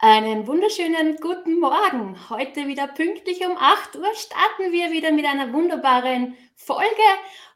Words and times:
Einen 0.00 0.46
wunderschönen 0.46 1.16
guten 1.16 1.58
Morgen. 1.58 2.30
Heute 2.30 2.68
wieder 2.68 2.86
pünktlich 2.86 3.44
um 3.44 3.56
8 3.56 3.96
Uhr 3.96 4.14
starten 4.14 4.70
wir 4.70 4.92
wieder 4.92 5.10
mit 5.10 5.24
einer 5.24 5.52
wunderbaren 5.52 6.36
Folge. 6.54 7.02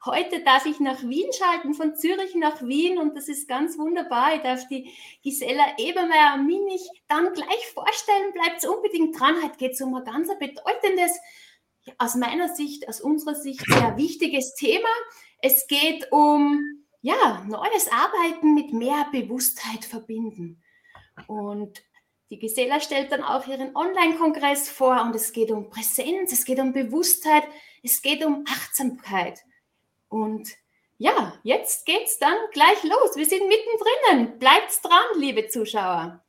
Heute 0.05 0.43
darf 0.43 0.67
ich 0.67 0.81
nach 0.81 1.01
Wien 1.05 1.33
schalten, 1.33 1.73
von 1.73 1.95
Zürich 1.95 2.35
nach 2.35 2.61
Wien 2.61 2.99
und 2.99 3.17
das 3.17 3.29
ist 3.29 3.47
ganz 3.47 3.79
wunderbar. 3.79 4.35
Ich 4.35 4.43
darf 4.43 4.67
die 4.67 4.93
Gisela 5.23 5.79
Ebermeier-Minich 5.79 6.83
dann 7.07 7.33
gleich 7.33 7.65
vorstellen. 7.75 8.33
Bleibt 8.33 8.67
unbedingt 8.67 9.21
dran. 9.21 9.37
Heute 9.41 9.57
geht 9.59 9.73
es 9.75 9.81
um 9.81 9.95
ein 9.95 10.03
ganz 10.03 10.27
bedeutendes, 10.37 11.21
aus 11.99 12.17
meiner 12.17 12.53
Sicht, 12.53 12.89
aus 12.89 13.01
unserer 13.01 13.37
Sicht 13.37 13.65
sehr 13.69 13.97
wichtiges 13.97 14.57
Thema. 14.57 14.89
Es 15.39 15.69
geht 15.69 16.11
um 16.11 16.61
ja, 17.03 17.45
neues 17.47 17.89
Arbeiten 17.93 18.55
mit 18.57 18.73
mehr 18.73 19.07
Bewusstheit 19.13 19.85
verbinden. 19.85 20.61
Und 21.29 21.85
die 22.33 22.39
Gisela 22.39 22.81
stellt 22.81 23.13
dann 23.13 23.23
auch 23.23 23.47
ihren 23.47 23.77
Online-Kongress 23.77 24.71
vor 24.71 25.03
und 25.03 25.15
es 25.15 25.35
geht 25.35 25.51
um 25.51 25.69
Präsenz, 25.69 26.33
es 26.33 26.47
geht 26.47 26.59
um 26.61 26.73
Bewusstheit, 26.73 27.43
es 27.83 28.01
geht 28.01 28.25
um 28.25 28.47
Achtsamkeit. 28.49 29.41
Und 30.09 30.49
ja, 30.97 31.35
jetzt 31.43 31.85
geht's 31.85 32.19
dann 32.19 32.37
gleich 32.53 32.83
los. 32.85 33.17
Wir 33.17 33.27
sind 33.27 33.47
mittendrin. 33.49 34.39
Bleibt 34.39 34.83
dran, 34.83 35.21
liebe 35.21 35.47
Zuschauer. 35.49 36.25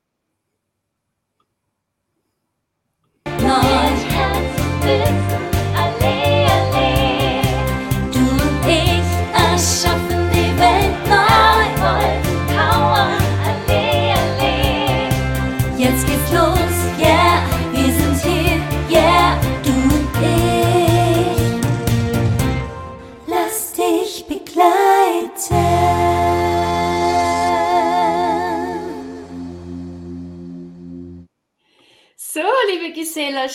Neues 3.40 5.23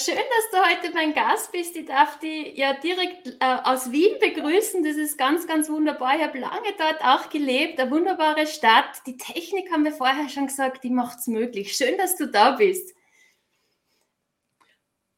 schön, 0.09 0.17
dass 0.17 0.51
du 0.51 0.87
heute 0.87 0.95
mein 0.95 1.13
Gast 1.13 1.53
bist. 1.53 1.77
Ich 1.77 1.85
darf 1.85 2.19
dich 2.19 2.57
ja 2.57 2.73
direkt 2.73 3.29
äh, 3.41 3.57
aus 3.65 3.93
Wien 3.93 4.19
begrüßen. 4.19 4.83
Das 4.83 4.97
ist 4.97 5.19
ganz, 5.19 5.47
ganz 5.47 5.69
wunderbar. 5.69 6.17
Ich 6.17 6.23
habe 6.23 6.39
lange 6.39 6.73
dort 6.79 7.03
auch 7.03 7.29
gelebt. 7.29 7.79
Eine 7.79 7.91
wunderbare 7.91 8.47
Stadt. 8.47 9.03
Die 9.07 9.19
Technik 9.19 9.71
haben 9.71 9.85
wir 9.85 9.93
vorher 9.93 10.31
schon 10.31 10.47
gesagt, 10.47 10.83
die 10.83 10.91
macht 10.91 11.19
es 11.19 11.27
möglich. 11.27 11.77
Schön, 11.77 11.99
dass 11.99 12.17
du 12.17 12.27
da 12.27 12.53
bist. 12.53 12.95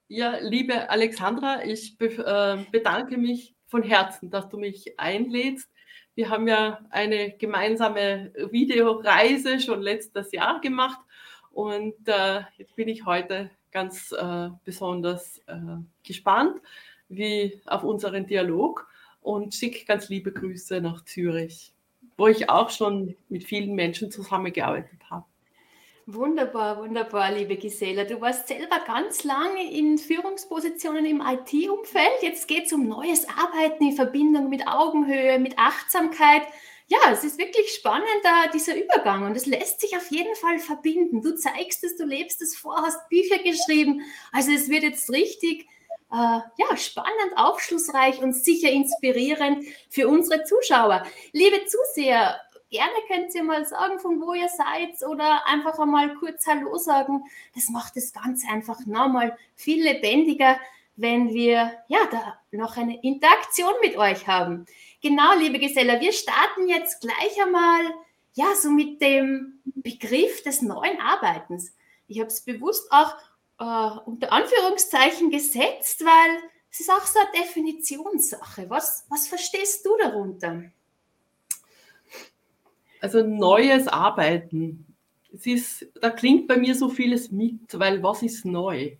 Ja, 0.08 0.38
liebe 0.40 0.90
Alexandra, 0.90 1.64
ich 1.64 1.96
be 1.96 2.06
äh, 2.06 2.68
bedanke 2.72 3.16
mich 3.16 3.54
von 3.68 3.84
Herzen, 3.84 4.28
dass 4.28 4.48
du 4.48 4.58
mich 4.58 4.98
einlädst. 4.98 5.68
Wir 6.16 6.30
haben 6.30 6.48
ja 6.48 6.80
eine 6.90 7.30
gemeinsame 7.38 8.32
Videoreise 8.50 9.60
schon 9.60 9.82
letztes 9.82 10.32
Jahr 10.32 10.60
gemacht 10.60 10.98
und 11.52 12.08
äh, 12.08 12.40
jetzt 12.58 12.74
bin 12.74 12.88
ich 12.88 13.06
heute 13.06 13.50
ganz 13.72 14.12
äh, 14.12 14.48
besonders 14.64 15.38
äh, 15.46 15.54
gespannt 16.02 16.60
wie 17.08 17.60
auf 17.66 17.82
unseren 17.82 18.26
Dialog 18.26 18.86
und 19.20 19.54
schicke 19.54 19.84
ganz 19.84 20.08
liebe 20.08 20.32
Grüße 20.32 20.80
nach 20.80 21.04
Zürich, 21.04 21.72
wo 22.16 22.28
ich 22.28 22.48
auch 22.48 22.70
schon 22.70 23.16
mit 23.28 23.44
vielen 23.44 23.74
Menschen 23.74 24.10
zusammengearbeitet 24.10 25.00
habe. 25.10 25.24
Wunderbar, 26.06 26.78
wunderbar, 26.78 27.32
liebe 27.32 27.56
Gisela. 27.56 28.04
Du 28.04 28.20
warst 28.20 28.48
selber 28.48 28.80
ganz 28.84 29.22
lange 29.22 29.70
in 29.70 29.96
Führungspositionen 29.98 31.06
im 31.06 31.20
IT-Umfeld. 31.20 32.22
Jetzt 32.22 32.48
geht 32.48 32.66
es 32.66 32.72
um 32.72 32.88
neues 32.88 33.26
Arbeiten 33.28 33.84
in 33.84 33.92
Verbindung 33.94 34.48
mit 34.48 34.66
Augenhöhe, 34.66 35.38
mit 35.38 35.56
Achtsamkeit 35.56 36.42
ja, 36.90 37.12
es 37.12 37.22
ist 37.22 37.38
wirklich 37.38 37.72
spannend, 37.72 38.08
da 38.24 38.48
dieser 38.48 38.76
Übergang 38.76 39.24
und 39.24 39.36
es 39.36 39.46
lässt 39.46 39.80
sich 39.80 39.96
auf 39.96 40.10
jeden 40.10 40.34
Fall 40.34 40.58
verbinden. 40.58 41.22
Du 41.22 41.36
zeigst 41.36 41.84
es, 41.84 41.96
du 41.96 42.04
lebst 42.04 42.42
es 42.42 42.56
vor, 42.56 42.82
hast 42.82 43.08
Bücher 43.08 43.38
geschrieben. 43.38 44.02
Also 44.32 44.50
es 44.50 44.68
wird 44.68 44.82
jetzt 44.82 45.08
richtig 45.08 45.68
äh, 46.12 46.16
ja, 46.16 46.76
spannend, 46.76 47.36
aufschlussreich 47.36 48.20
und 48.20 48.32
sicher 48.34 48.70
inspirierend 48.70 49.64
für 49.88 50.08
unsere 50.08 50.42
Zuschauer. 50.42 51.04
Liebe 51.30 51.64
Zuseher, 51.66 52.40
gerne 52.70 52.96
könnt 53.06 53.32
ihr 53.36 53.44
mal 53.44 53.64
sagen, 53.64 54.00
von 54.00 54.20
wo 54.20 54.34
ihr 54.34 54.48
seid 54.48 55.08
oder 55.08 55.46
einfach 55.46 55.78
einmal 55.78 56.14
kurz 56.14 56.44
Hallo 56.48 56.76
sagen. 56.76 57.22
Das 57.54 57.68
macht 57.68 57.96
es 57.98 58.12
ganz 58.12 58.42
einfach 58.50 58.84
nochmal 58.86 59.38
viel 59.54 59.84
lebendiger, 59.84 60.58
wenn 60.96 61.32
wir 61.32 61.72
ja 61.86 62.00
da 62.10 62.40
noch 62.50 62.76
eine 62.76 63.00
Interaktion 63.00 63.74
mit 63.80 63.96
euch 63.96 64.26
haben. 64.26 64.66
Genau, 65.02 65.34
liebe 65.38 65.58
Geselle, 65.58 65.98
wir 65.98 66.12
starten 66.12 66.68
jetzt 66.68 67.00
gleich 67.00 67.42
einmal 67.42 67.94
ja 68.34 68.54
so 68.54 68.70
mit 68.70 69.00
dem 69.00 69.60
Begriff 69.64 70.42
des 70.42 70.60
neuen 70.60 71.00
Arbeitens. 71.00 71.74
Ich 72.06 72.20
habe 72.20 72.28
es 72.28 72.42
bewusst 72.42 72.86
auch 72.92 73.14
äh, 73.60 73.98
unter 74.04 74.30
Anführungszeichen 74.30 75.30
gesetzt, 75.30 76.04
weil 76.04 76.42
es 76.70 76.80
ist 76.80 76.90
auch 76.90 77.06
so 77.06 77.18
eine 77.18 77.42
Definitionssache. 77.42 78.68
Was, 78.68 79.06
was 79.08 79.26
verstehst 79.26 79.86
du 79.86 79.96
darunter? 79.96 80.64
Also 83.00 83.22
neues 83.22 83.88
Arbeiten. 83.88 84.86
Es 85.32 85.46
ist, 85.46 85.86
da 86.02 86.10
klingt 86.10 86.46
bei 86.46 86.58
mir 86.58 86.74
so 86.74 86.90
vieles 86.90 87.30
mit, 87.30 87.78
weil 87.78 88.02
was 88.02 88.22
ist 88.22 88.44
neu? 88.44 88.96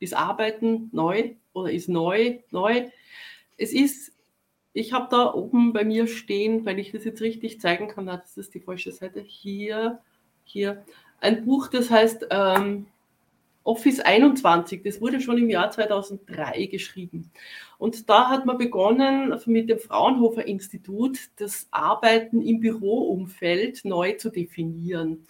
Ist 0.00 0.14
Arbeiten 0.14 0.88
neu 0.92 1.36
oder 1.52 1.70
ist 1.70 1.88
neu 1.88 2.40
neu? 2.50 2.90
Es 3.56 3.72
ist 3.72 4.12
ich 4.76 4.92
habe 4.92 5.06
da 5.10 5.32
oben 5.32 5.72
bei 5.72 5.86
mir 5.86 6.06
stehen, 6.06 6.66
wenn 6.66 6.78
ich 6.78 6.92
das 6.92 7.04
jetzt 7.04 7.22
richtig 7.22 7.62
zeigen 7.62 7.88
kann, 7.88 8.04
na, 8.04 8.18
das 8.18 8.36
ist 8.36 8.52
die 8.52 8.60
falsche 8.60 8.92
Seite, 8.92 9.20
hier, 9.20 10.00
hier, 10.44 10.84
ein 11.18 11.46
Buch, 11.46 11.68
das 11.68 11.88
heißt 11.90 12.26
ähm, 12.30 12.86
Office 13.64 14.00
21, 14.00 14.82
das 14.82 15.00
wurde 15.00 15.22
schon 15.22 15.38
im 15.38 15.48
Jahr 15.48 15.70
2003 15.70 16.66
geschrieben. 16.66 17.30
Und 17.78 18.10
da 18.10 18.28
hat 18.28 18.44
man 18.44 18.58
begonnen, 18.58 19.34
mit 19.46 19.70
dem 19.70 19.78
Fraunhofer 19.78 20.46
Institut 20.46 21.20
das 21.36 21.68
Arbeiten 21.70 22.42
im 22.42 22.60
Büroumfeld 22.60 23.82
neu 23.86 24.12
zu 24.12 24.28
definieren. 24.28 25.26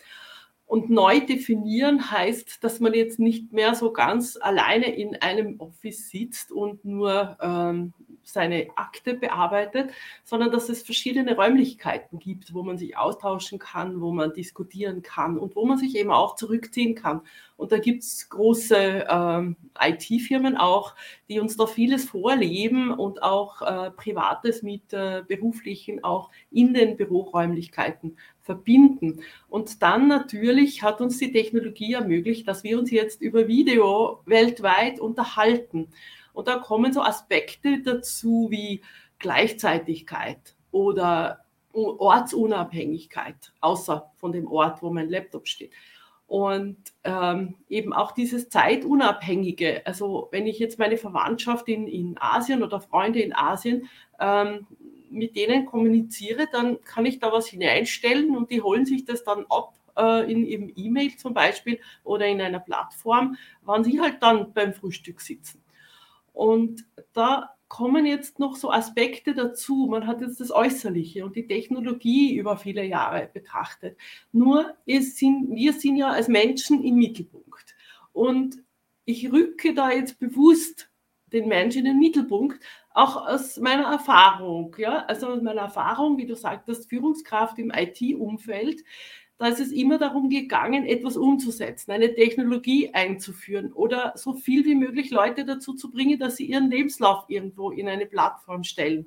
Und 0.67 0.91
neu 0.91 1.21
definieren 1.21 2.11
heißt, 2.11 2.65
dass 2.65 2.81
man 2.81 2.93
jetzt 2.95 3.21
nicht 3.21 3.53
mehr 3.53 3.77
so 3.77 3.93
ganz 3.93 4.37
alleine 4.41 4.93
in 4.97 5.15
einem 5.15 5.61
Office 5.61 6.11
sitzt 6.11 6.51
und 6.51 6.85
nur 6.85 7.39
ähm, 7.41 7.93
seine 8.27 8.69
Akte 8.75 9.15
bearbeitet, 9.15 9.91
sondern 10.25 10.51
dass 10.51 10.69
es 10.69 10.83
verschiedene 10.83 11.37
Räumlichkeiten 11.37 12.19
gibt, 12.19 12.53
wo 12.53 12.63
man 12.65 12.77
sich 12.77 12.97
austauschen 12.97 13.59
kann, 13.59 14.01
wo 14.01 14.11
man 14.13 14.33
diskutieren 14.33 15.03
kann 15.03 15.39
und 15.39 15.55
wo 15.55 15.65
man 15.65 15.79
sich 15.79 15.97
eben 15.97 16.11
auch 16.11 16.35
zurückziehen 16.35 16.97
kann. 16.97 17.21
Und 17.57 17.73
da 17.73 17.79
gibt 17.79 18.03
es 18.03 18.29
große 18.29 19.07
ähm, 19.09 19.57
IT-Firmen 19.81 20.57
auch, 20.57 20.95
die 21.29 21.41
uns 21.41 21.57
da 21.57 21.67
vieles 21.67 22.05
vorleben 22.05 22.91
und 22.91 23.23
auch 23.23 23.63
äh, 23.63 23.91
Privates 23.93 24.63
mit 24.63 24.93
äh, 24.93 25.23
Beruflichen 25.27 26.03
auch 26.03 26.31
in 26.51 26.75
den 26.75 26.97
Büroräumlichkeiten 26.97 28.19
verbinden. 28.43 29.21
Und 29.49 29.83
dann 29.83 30.09
natürlich 30.09 30.83
hat 30.83 31.01
uns 31.01 31.19
die 31.19 31.33
Technologie 31.33 31.95
ermöglicht, 31.95 32.47
dass 32.49 32.65
wir 32.65 32.79
uns 32.79 32.91
jetzt 32.91 33.21
über 33.21 33.49
Video 33.49 34.21
weltweit 34.27 35.01
unterhalten. 35.01 35.89
Und 36.37 36.49
da 36.49 36.59
kommen 36.59 36.93
so 36.93 37.01
Aspekte 37.01 37.81
dazu 37.81 38.49
wie 38.51 38.83
Gleichzeitigkeit 39.19 40.55
oder 40.71 41.47
Ortsunabhängigkeit, 41.73 43.55
außer 43.63 44.13
von 44.17 44.33
dem 44.33 44.47
Ort, 44.47 44.83
wo 44.83 44.91
mein 44.91 45.09
Laptop 45.09 45.49
steht. 45.49 45.73
Und 46.27 46.77
ähm, 47.05 47.55
eben 47.71 47.95
auch 47.95 48.13
dieses 48.13 48.51
Zeitunabhängige. 48.51 49.87
Also 49.87 50.29
wenn 50.31 50.47
ich 50.47 50.59
jetzt 50.59 50.79
meine 50.79 50.99
Verwandtschaft 50.99 51.69
in, 51.69 51.89
in 51.89 52.19
Asien 52.21 52.63
oder 52.63 52.81
Freunde 52.81 53.21
in 53.21 53.35
Asien 53.35 53.89
ähm, 54.21 54.67
mit 55.09 55.37
denen 55.37 55.65
kommuniziere, 55.65 56.49
dann 56.53 56.83
kann 56.83 57.07
ich 57.07 57.19
da 57.19 57.33
was 57.33 57.47
hineinstellen 57.47 58.37
und 58.37 58.51
die 58.51 58.61
holen 58.61 58.85
sich 58.85 59.07
das 59.07 59.25
dann 59.25 59.47
ab 59.49 59.73
äh, 59.97 60.31
in 60.31 60.45
ihrem 60.45 60.71
E-Mail 60.77 61.17
zum 61.17 61.33
Beispiel 61.33 61.81
oder 62.05 62.27
in 62.27 62.43
einer 62.43 62.61
Plattform, 62.61 63.39
wann 63.63 63.85
sie 63.85 64.03
halt 64.03 64.23
dann 64.23 64.53
beim 64.53 64.75
Frühstück 64.75 65.23
sitzen. 65.23 65.63
Und 66.37 66.85
da 67.15 67.57
kommen 67.67 68.05
jetzt 68.05 68.39
noch 68.39 68.57
so 68.57 68.71
Aspekte 68.71 69.35
dazu. 69.35 69.87
Man 69.91 70.07
hat 70.07 70.21
jetzt 70.21 70.39
das 70.39 70.51
Äußerliche 70.51 71.25
und 71.25 71.35
die 71.35 71.47
Technologie 71.47 72.37
über 72.37 72.59
viele 72.59 72.85
Jahre 72.85 73.31
betrachtet. 73.33 73.97
Nur 74.33 74.75
sind, 74.87 75.49
wir 75.51 75.73
sind 75.73 75.97
ja 75.97 76.11
als 76.11 76.29
Menschen 76.29 76.85
im 76.85 76.97
Mittelpunkt. 76.97 77.75
Und 78.13 78.63
ich 79.07 79.33
rücke 79.33 79.73
da 79.73 79.91
jetzt 79.91 80.19
bewusst 80.21 80.91
den 81.33 81.49
Menschen 81.49 81.79
in 81.79 81.85
den 81.87 81.99
Mittelpunkt, 81.99 82.63
auch 82.93 83.17
aus 83.27 83.57
meiner 83.57 83.91
Erfahrung. 83.91 84.77
Ja? 84.77 85.07
Also 85.07 85.29
aus 85.29 85.41
meiner 85.41 85.63
Erfahrung, 85.63 86.19
wie 86.19 86.27
du 86.27 86.37
sagtest, 86.37 86.91
Führungskraft 86.91 87.59
im 87.59 87.73
IT-Umfeld. 87.75 88.85
Da 89.39 89.49
ist 89.49 89.61
es 89.61 89.71
immer 89.71 89.99
darum 89.99 90.31
gegangen, 90.31 90.87
etwas 90.87 91.17
umzusetzen, 91.17 91.91
eine 91.91 92.15
Technologie 92.15 92.93
einzuführen 92.95 93.73
oder 93.73 94.15
so 94.17 94.33
viel 94.33 94.65
wie 94.65 94.75
möglich 94.75 95.11
Leute 95.11 95.45
dazu 95.45 95.75
zu 95.75 95.91
bringen, 95.91 96.19
dass 96.19 96.37
sie 96.37 96.47
ihren 96.47 96.71
Lebenslauf 96.71 97.25
irgendwo 97.29 97.71
in 97.71 97.89
eine 97.89 98.07
Plattform 98.07 98.65
stellen. 98.65 99.07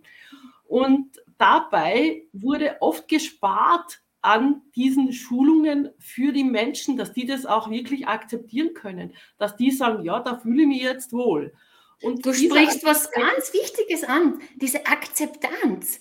Und 0.66 1.20
dabei 1.40 2.24
wurde 2.32 2.78
oft 2.80 3.08
gespart 3.08 4.02
an 4.22 4.62
diesen 4.76 5.14
Schulungen 5.14 5.90
für 5.98 6.32
die 6.32 6.44
Menschen, 6.44 6.98
dass 6.98 7.14
die 7.14 7.26
das 7.26 7.46
auch 7.46 7.72
wirklich 7.72 8.08
akzeptieren 8.08 8.74
können, 8.74 9.14
dass 9.38 9.56
die 9.56 9.72
sagen, 9.72 10.04
ja, 10.04 10.20
da 10.20 10.38
fühle 10.38 10.64
ich 10.64 10.68
mich 10.68 10.82
jetzt 10.82 11.14
wohl. 11.14 11.54
Und 12.02 12.26
du 12.26 12.34
sprichst 12.34 12.86
was 12.86 13.12
ganz 13.12 13.54
Wichtiges 13.54 14.04
an, 14.04 14.40
diese 14.56 14.86
Akzeptanz. 14.86 16.00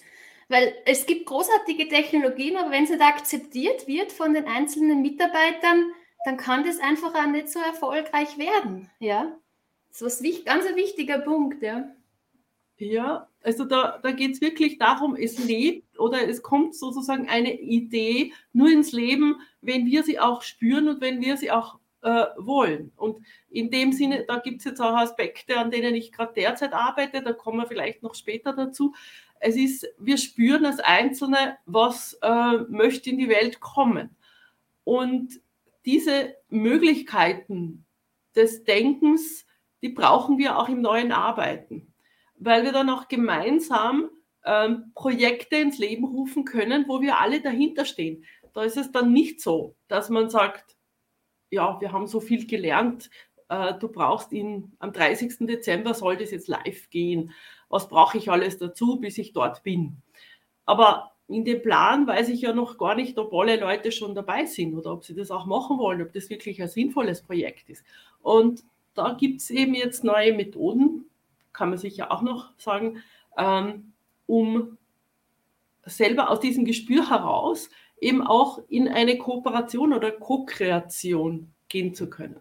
Weil 0.49 0.75
es 0.87 1.05
gibt 1.07 1.27
großartige 1.27 1.89
Technologien, 1.89 2.57
aber 2.57 2.71
wenn 2.71 2.85
es 2.85 2.91
nicht 2.91 3.03
akzeptiert 3.03 3.87
wird 3.87 4.13
von 4.13 4.33
den 4.33 4.47
einzelnen 4.47 5.03
Mitarbeitern, 5.03 5.93
dann 6.25 6.37
kann 6.37 6.65
das 6.65 6.81
einfach 6.81 7.15
auch 7.15 7.27
nicht 7.27 7.49
so 7.49 7.61
erfolgreich 7.61 8.39
werden. 8.39 8.91
Ja, 8.99 9.37
das 9.91 10.03
ist 10.03 10.25
was 10.25 10.45
ganz 10.45 10.67
ein 10.67 10.77
wichtiger 10.77 11.19
Punkt. 11.19 11.63
Ja, 11.63 11.91
ja 12.79 13.29
also 13.43 13.65
da, 13.65 13.99
da 14.03 14.11
geht 14.11 14.33
es 14.33 14.41
wirklich 14.41 14.79
darum, 14.79 15.17
es 15.17 15.43
lebt 15.43 15.99
oder 15.99 16.29
es 16.29 16.43
kommt 16.43 16.75
sozusagen 16.75 17.29
eine 17.29 17.61
Idee 17.61 18.33
nur 18.53 18.71
ins 18.71 18.93
Leben, 18.93 19.41
wenn 19.61 19.87
wir 19.87 20.03
sie 20.03 20.19
auch 20.19 20.43
spüren 20.43 20.89
und 20.89 21.01
wenn 21.01 21.21
wir 21.21 21.37
sie 21.37 21.51
auch 21.51 21.79
äh, 22.03 22.27
wollen. 22.37 22.93
Und 22.97 23.25
in 23.51 23.71
dem 23.71 23.93
Sinne, 23.93 24.25
da 24.27 24.39
gibt 24.39 24.59
es 24.59 24.65
jetzt 24.65 24.81
auch 24.81 24.97
Aspekte, 24.97 25.57
an 25.59 25.71
denen 25.71 25.95
ich 25.95 26.13
gerade 26.13 26.33
derzeit 26.35 26.73
arbeite, 26.73 27.23
da 27.23 27.33
kommen 27.33 27.59
wir 27.59 27.67
vielleicht 27.67 28.03
noch 28.03 28.15
später 28.15 28.53
dazu. 28.53 28.95
Es 29.41 29.57
ist, 29.57 29.87
wir 29.99 30.17
spüren 30.17 30.65
als 30.67 30.81
Einzelne, 30.81 31.59
was 31.67 32.19
äh, 32.23 32.59
möchte 32.69 33.11
in 33.11 33.19
die 33.19 33.29
Welt 33.29 33.61
kommen. 33.61 34.17
Und 34.85 35.41
diese 35.85 36.35
Möglichkeiten 36.49 37.85
des 38.35 38.65
Denkens, 38.65 39.47
die 39.83 39.91
brauchen 39.91 40.39
wir 40.39 40.59
auch 40.59 40.69
im 40.69 40.81
neuen 40.81 41.13
Arbeiten, 41.13 41.93
weil 42.37 42.65
wir 42.65 42.73
dann 42.73 42.91
auch 42.91 43.09
gemeinsam 43.09 44.11
ähm, 44.45 44.93
Projekte 44.95 45.57
ins 45.57 45.79
Leben 45.79 46.05
rufen 46.05 46.45
können, 46.45 46.87
wo 46.89 47.01
wir 47.01 47.19
alle 47.19 47.41
dahinter 47.41 47.85
stehen. 47.85 48.25
Da 48.55 48.63
ist 48.63 48.77
es 48.77 48.91
dann 48.93 49.13
nicht 49.13 49.41
so, 49.41 49.77
dass 49.89 50.09
man 50.09 50.31
sagt, 50.31 50.77
ja, 51.51 51.81
wir 51.81 51.93
haben 51.93 52.07
so 52.07 52.21
viel 52.21 52.47
gelernt, 52.47 53.11
äh, 53.49 53.75
du 53.79 53.89
brauchst 53.89 54.33
ihn, 54.33 54.73
am 54.79 54.93
30. 54.93 55.47
Dezember 55.47 55.95
soll 55.95 56.17
das 56.17 56.31
jetzt 56.31 56.49
live 56.49 56.91
gehen. 56.91 57.33
Was 57.69 57.89
brauche 57.89 58.19
ich 58.19 58.31
alles 58.31 58.59
dazu, 58.59 58.97
bis 58.97 59.19
ich 59.19 59.33
dort 59.33 59.63
bin? 59.63 60.03
Aber 60.65 61.13
in 61.29 61.45
dem 61.45 61.63
Plan 61.63 62.07
weiß 62.07 62.31
ich 62.31 62.41
ja 62.41 62.55
noch 62.55 62.79
gar 62.79 62.95
nicht, 62.95 63.19
ob 63.19 63.33
alle 63.35 63.61
Leute 63.61 63.93
schon 63.93 64.15
dabei 64.15 64.47
sind 64.47 64.75
oder 64.75 64.93
ob 64.93 65.05
sie 65.05 65.15
das 65.15 65.31
auch 65.31 65.45
machen 65.45 65.79
wollen, 65.79 66.01
ob 66.03 66.13
das 66.13 66.31
wirklich 66.31 66.61
ein 66.63 66.69
sinnvolles 66.69 67.23
Projekt 67.23 67.69
ist. 67.69 67.85
Und 68.23 68.65
da 68.95 69.13
gibt 69.13 69.43
es 69.43 69.51
eben 69.51 69.75
jetzt 69.75 70.05
neue 70.05 70.33
Methoden, 70.33 71.05
kann 71.53 71.69
man 71.69 71.79
sicher 71.79 72.11
auch 72.11 72.23
noch 72.23 72.51
sagen, 72.59 73.03
ähm, 73.37 73.93
um 74.27 74.79
selber 75.85 76.31
aus 76.31 76.41
diesem 76.41 76.65
Gespür 76.65 77.11
heraus 77.11 77.71
eben 78.01 78.23
auch 78.23 78.61
in 78.69 78.89
eine 78.89 79.19
Kooperation 79.19 79.93
oder 79.93 80.11
Co-Kreation 80.13 81.53
gehen 81.69 81.95
zu 81.95 82.09
können. 82.09 82.41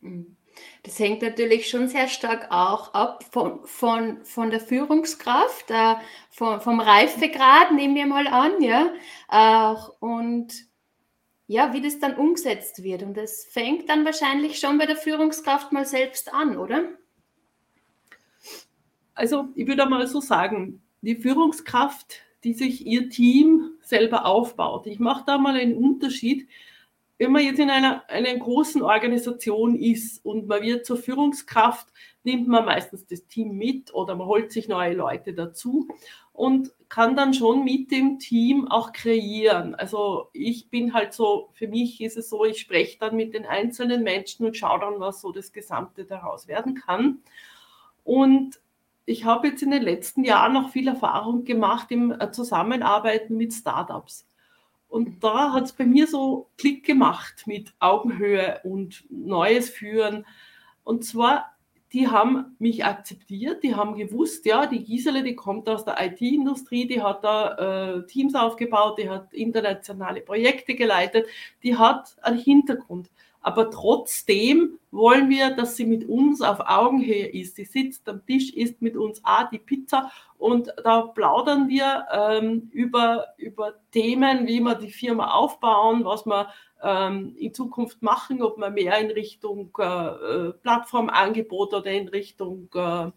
Mhm. 0.00 0.37
Das 0.82 0.98
hängt 0.98 1.22
natürlich 1.22 1.68
schon 1.68 1.88
sehr 1.88 2.08
stark 2.08 2.50
auch 2.50 2.94
ab 2.94 3.24
von, 3.30 3.64
von, 3.64 4.24
von 4.24 4.50
der 4.50 4.60
Führungskraft, 4.60 5.70
äh, 5.70 5.94
von, 6.30 6.60
vom 6.60 6.80
Reifegrad, 6.80 7.72
nehmen 7.72 7.94
wir 7.94 8.06
mal 8.06 8.26
an, 8.26 8.62
ja, 8.62 8.92
äh, 9.30 9.76
und 10.00 10.52
ja, 11.46 11.72
wie 11.72 11.80
das 11.80 11.98
dann 11.98 12.14
umgesetzt 12.14 12.82
wird. 12.82 13.02
Und 13.02 13.16
das 13.16 13.44
fängt 13.44 13.88
dann 13.88 14.04
wahrscheinlich 14.04 14.58
schon 14.58 14.78
bei 14.78 14.86
der 14.86 14.96
Führungskraft 14.96 15.72
mal 15.72 15.86
selbst 15.86 16.32
an, 16.32 16.58
oder? 16.58 16.84
Also 19.14 19.48
ich 19.54 19.66
würde 19.66 19.86
mal 19.86 20.06
so 20.06 20.20
sagen, 20.20 20.82
die 21.00 21.16
Führungskraft, 21.16 22.20
die 22.44 22.52
sich 22.52 22.86
ihr 22.86 23.08
Team 23.08 23.72
selber 23.80 24.26
aufbaut. 24.26 24.86
Ich 24.86 25.00
mache 25.00 25.24
da 25.26 25.38
mal 25.38 25.56
einen 25.56 25.76
Unterschied 25.76 26.48
wenn 27.18 27.32
man 27.32 27.42
jetzt 27.42 27.58
in 27.58 27.68
einer, 27.68 28.08
einer 28.08 28.34
großen 28.36 28.80
Organisation 28.80 29.76
ist 29.76 30.24
und 30.24 30.46
man 30.46 30.62
wird 30.62 30.86
zur 30.86 30.96
Führungskraft, 30.96 31.88
nimmt 32.22 32.46
man 32.46 32.64
meistens 32.64 33.06
das 33.06 33.26
Team 33.26 33.56
mit 33.56 33.92
oder 33.92 34.14
man 34.14 34.28
holt 34.28 34.52
sich 34.52 34.68
neue 34.68 34.94
Leute 34.94 35.34
dazu 35.34 35.88
und 36.32 36.72
kann 36.88 37.16
dann 37.16 37.34
schon 37.34 37.64
mit 37.64 37.90
dem 37.90 38.20
Team 38.20 38.68
auch 38.68 38.92
kreieren. 38.92 39.74
Also 39.74 40.28
ich 40.32 40.70
bin 40.70 40.94
halt 40.94 41.12
so, 41.12 41.50
für 41.54 41.66
mich 41.66 42.00
ist 42.00 42.16
es 42.16 42.30
so, 42.30 42.44
ich 42.44 42.60
spreche 42.60 42.98
dann 43.00 43.16
mit 43.16 43.34
den 43.34 43.44
einzelnen 43.44 44.04
Menschen 44.04 44.46
und 44.46 44.56
schaue 44.56 44.80
dann, 44.80 45.00
was 45.00 45.20
so 45.20 45.32
das 45.32 45.52
Gesamte 45.52 46.04
daraus 46.04 46.46
werden 46.46 46.76
kann. 46.76 47.18
Und 48.04 48.60
ich 49.06 49.24
habe 49.24 49.48
jetzt 49.48 49.62
in 49.62 49.72
den 49.72 49.82
letzten 49.82 50.22
Jahren 50.22 50.52
noch 50.52 50.70
viel 50.70 50.86
Erfahrung 50.86 51.44
gemacht 51.44 51.90
im 51.90 52.14
Zusammenarbeiten 52.30 53.36
mit 53.36 53.52
Startups. 53.52 54.26
Und 54.88 55.22
da 55.22 55.52
hat 55.52 55.64
es 55.64 55.72
bei 55.72 55.84
mir 55.84 56.06
so 56.06 56.48
Klick 56.56 56.84
gemacht 56.84 57.46
mit 57.46 57.74
Augenhöhe 57.78 58.60
und 58.64 59.04
Neues 59.10 59.68
führen. 59.68 60.26
Und 60.82 61.04
zwar, 61.04 61.56
die 61.92 62.08
haben 62.08 62.56
mich 62.58 62.84
akzeptiert, 62.84 63.62
die 63.62 63.74
haben 63.74 63.96
gewusst, 63.96 64.46
ja, 64.46 64.66
die 64.66 64.84
Gisele, 64.84 65.22
die 65.22 65.36
kommt 65.36 65.68
aus 65.68 65.84
der 65.84 65.96
IT-Industrie, 66.00 66.86
die 66.86 67.02
hat 67.02 67.24
da 67.24 67.98
äh, 67.98 68.06
Teams 68.06 68.34
aufgebaut, 68.34 68.98
die 68.98 69.08
hat 69.08 69.32
internationale 69.32 70.22
Projekte 70.22 70.74
geleitet, 70.74 71.26
die 71.62 71.76
hat 71.76 72.16
einen 72.22 72.38
Hintergrund 72.38 73.10
aber 73.40 73.70
trotzdem 73.70 74.78
wollen 74.90 75.28
wir, 75.30 75.50
dass 75.50 75.76
sie 75.76 75.86
mit 75.86 76.08
uns 76.08 76.42
auf 76.42 76.60
Augenhöhe 76.60 77.26
ist. 77.26 77.56
Sie 77.56 77.64
sitzt 77.64 78.08
am 78.08 78.24
Tisch, 78.26 78.52
isst 78.52 78.82
mit 78.82 78.96
uns 78.96 79.20
auch 79.24 79.48
die 79.50 79.58
Pizza 79.58 80.10
und 80.38 80.72
da 80.82 81.02
plaudern 81.02 81.68
wir 81.68 82.06
ähm, 82.12 82.70
über, 82.72 83.26
über 83.36 83.74
Themen, 83.92 84.46
wie 84.46 84.60
wir 84.60 84.74
die 84.74 84.90
Firma 84.90 85.32
aufbauen, 85.32 86.04
was 86.04 86.26
wir 86.26 86.48
ähm, 86.82 87.34
in 87.38 87.54
Zukunft 87.54 88.02
machen, 88.02 88.42
ob 88.42 88.58
wir 88.58 88.70
mehr 88.70 88.98
in 88.98 89.10
Richtung 89.10 89.70
äh, 89.78 89.84
äh 89.84 90.52
Plattformangebot 90.52 91.74
oder 91.74 91.90
in 91.90 92.08
Richtung 92.08 92.68
äh, 92.74 93.10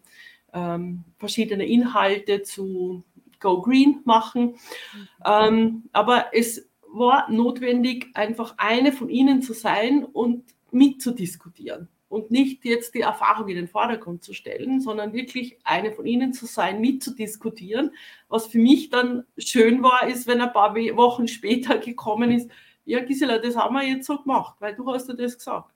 ähm, 0.52 1.04
verschiedene 1.18 1.66
Inhalte 1.66 2.42
zu 2.42 3.04
Go 3.40 3.60
Green 3.60 4.00
machen. 4.04 4.56
Mhm. 4.94 5.08
Ähm, 5.24 5.82
aber 5.92 6.26
es 6.32 6.68
war 6.92 7.30
notwendig, 7.30 8.10
einfach 8.14 8.54
eine 8.58 8.92
von 8.92 9.08
ihnen 9.08 9.42
zu 9.42 9.52
sein 9.52 10.04
und 10.04 10.44
mitzudiskutieren 10.70 11.88
und 12.08 12.30
nicht 12.30 12.64
jetzt 12.66 12.94
die 12.94 13.00
Erfahrung 13.00 13.48
in 13.48 13.56
den 13.56 13.68
Vordergrund 13.68 14.22
zu 14.22 14.34
stellen, 14.34 14.80
sondern 14.80 15.14
wirklich 15.14 15.58
eine 15.64 15.92
von 15.92 16.04
ihnen 16.04 16.34
zu 16.34 16.44
sein, 16.44 16.80
mitzudiskutieren. 16.80 17.92
Was 18.28 18.46
für 18.46 18.58
mich 18.58 18.90
dann 18.90 19.24
schön 19.38 19.82
war, 19.82 20.06
ist, 20.06 20.26
wenn 20.26 20.42
ein 20.42 20.52
paar 20.52 20.74
Wochen 20.74 21.26
später 21.26 21.78
gekommen 21.78 22.30
ist, 22.30 22.50
ja 22.84 23.00
Gisela, 23.00 23.38
das 23.38 23.56
haben 23.56 23.74
wir 23.74 23.86
jetzt 23.86 24.06
so 24.06 24.18
gemacht, 24.18 24.56
weil 24.58 24.74
du 24.74 24.86
hast 24.92 25.08
ja 25.08 25.14
das 25.14 25.38
gesagt. 25.38 25.72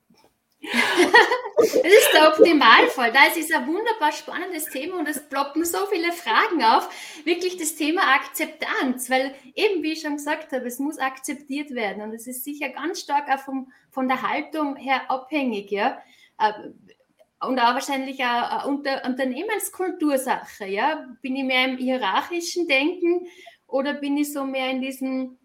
das 1.56 1.74
ist 1.74 2.12
der 2.12 2.28
Optimalfall. 2.28 3.12
Das 3.12 3.36
ist 3.36 3.52
ein 3.52 3.66
wunderbar 3.66 4.12
spannendes 4.12 4.66
Thema 4.66 4.98
und 4.98 5.08
es 5.08 5.26
ploppen 5.26 5.64
so 5.64 5.86
viele 5.86 6.12
Fragen 6.12 6.62
auf. 6.62 6.88
Wirklich 7.24 7.56
das 7.56 7.74
Thema 7.76 8.02
Akzeptanz, 8.14 9.08
weil 9.08 9.34
eben, 9.54 9.82
wie 9.82 9.92
ich 9.92 10.02
schon 10.02 10.16
gesagt 10.16 10.52
habe, 10.52 10.66
es 10.66 10.78
muss 10.78 10.98
akzeptiert 10.98 11.70
werden 11.70 12.02
und 12.02 12.12
es 12.12 12.26
ist 12.26 12.44
sicher 12.44 12.68
ganz 12.68 13.00
stark 13.00 13.30
auch 13.30 13.42
vom, 13.42 13.72
von 13.90 14.06
der 14.06 14.20
Haltung 14.20 14.76
her 14.76 15.10
abhängig. 15.10 15.70
Ja? 15.70 16.02
Äh, 16.38 16.52
und 17.40 17.58
auch 17.58 17.74
wahrscheinlich 17.74 18.22
eine 18.22 18.66
Unter 18.66 19.04
Unternehmenskultursache. 19.06 20.66
Ja? 20.66 21.06
Bin 21.22 21.36
ich 21.36 21.44
mehr 21.44 21.64
im 21.64 21.78
hierarchischen 21.78 22.68
Denken 22.68 23.26
oder 23.66 23.94
bin 23.94 24.18
ich 24.18 24.32
so 24.32 24.44
mehr 24.44 24.70
in 24.70 24.82
diesem 24.82 25.38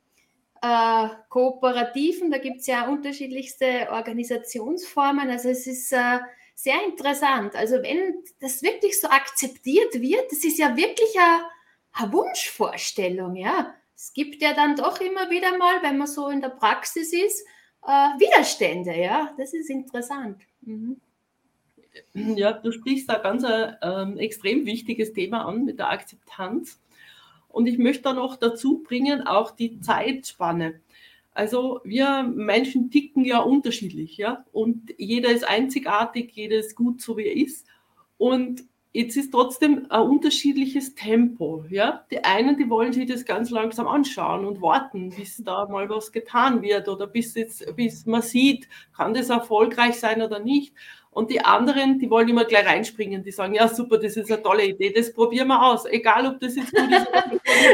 äh, 0.62 1.08
Kooperativen. 1.30 2.32
Da 2.32 2.38
gibt 2.38 2.62
es 2.62 2.68
ja 2.68 2.88
unterschiedlichste 2.88 3.88
Organisationsformen. 3.91 5.30
Also 5.30 5.50
es 5.50 5.68
ist 5.68 5.91
äh, 5.91 6.20
sehr 6.56 6.84
interessant. 6.86 7.56
Also 7.56 7.75
wenn 7.82 8.24
das 8.39 8.62
wirklich 8.62 9.00
so 9.00 9.08
akzeptiert 9.08 9.94
wird, 10.00 10.32
das 10.32 10.44
ist 10.44 10.60
ja 10.60 10.75
wirklich 10.75 11.18
eine, 11.18 11.46
eine 11.94 12.13
Wunschvorstellung. 12.13 13.36
Ja, 13.36 13.74
es 13.96 14.13
gibt 14.13 14.41
ja 14.41 14.53
dann 14.53 14.75
doch 14.75 15.01
immer 15.01 15.30
wieder 15.30 15.58
mal, 15.58 15.82
wenn 15.82 15.98
man 15.98 16.08
so 16.08 16.30
in 16.30 16.41
der 16.41 16.50
Praxis 16.50 17.13
ist, 17.13 17.46
äh, 17.86 17.91
Widerstände. 18.20 18.96
Ja, 18.96 19.34
das 19.38 19.53
ist 19.53 19.70
interessant. 19.70 20.41
Mhm. 20.62 21.01
Ja, 22.13 22.53
du 22.53 22.72
sprichst 22.72 23.10
da 23.10 23.18
ganz 23.18 23.44
ein 23.44 23.75
ähm, 23.82 24.18
extrem 24.18 24.65
wichtiges 24.65 25.13
Thema 25.13 25.46
an 25.46 25.65
mit 25.65 25.80
der 25.80 25.89
Akzeptanz. 25.89 26.80
Und 27.51 27.67
ich 27.67 27.77
möchte 27.77 28.03
da 28.03 28.13
noch 28.13 28.36
dazu 28.36 28.84
bringen, 28.84 29.27
auch 29.27 29.51
die 29.51 29.79
Zeitspanne. 29.79 30.79
Also 31.34 31.79
wir 31.84 32.24
Menschen 32.24 32.91
ticken 32.91 33.24
ja 33.24 33.39
unterschiedlich, 33.39 34.17
ja. 34.17 34.46
Und 34.51 34.93
jeder 34.98 35.29
ist 35.29 35.48
einzigartig, 35.48 36.31
jeder 36.34 36.58
ist 36.58 36.75
gut, 36.75 37.01
so 37.01 37.17
wie 37.17 37.25
er 37.25 37.36
ist. 37.36 37.67
Und 38.17 38.63
jetzt 38.93 39.15
ist 39.15 39.31
trotzdem 39.31 39.86
ein 39.89 40.01
unterschiedliches 40.01 40.96
Tempo. 40.96 41.65
Ja? 41.70 42.05
Die 42.12 42.24
einen, 42.24 42.58
die 42.58 42.70
wollen 42.70 42.93
sich 42.93 43.08
das 43.08 43.25
ganz 43.25 43.50
langsam 43.50 43.88
anschauen 43.88 44.46
und 44.46 44.62
warten, 44.62 45.10
bis 45.10 45.38
da 45.43 45.67
mal 45.67 45.89
was 45.89 46.12
getan 46.12 46.62
wird 46.62 46.89
oder 46.89 47.08
bis, 47.08 47.34
jetzt, 47.36 47.75
bis 47.75 48.05
man 48.05 48.22
sieht, 48.22 48.67
kann 48.96 49.13
das 49.13 49.29
erfolgreich 49.29 50.00
sein 50.00 50.22
oder 50.22 50.39
nicht. 50.39 50.74
Und 51.13 51.30
die 51.30 51.44
anderen, 51.44 52.00
die 52.00 52.10
wollen 52.10 52.30
immer 52.30 52.46
gleich 52.46 52.65
reinspringen, 52.65 53.22
die 53.22 53.32
sagen, 53.32 53.53
ja 53.53 53.68
super, 53.68 53.98
das 53.98 54.15
ist 54.15 54.32
eine 54.32 54.41
tolle 54.41 54.65
Idee, 54.65 54.94
das 54.94 55.12
probieren 55.12 55.50
wir 55.50 55.62
aus, 55.62 55.86
egal 55.86 56.25
ob 56.25 56.39
das 56.39 56.56
jetzt 56.56 56.72
gut 56.74 56.89
ist. 56.89 57.08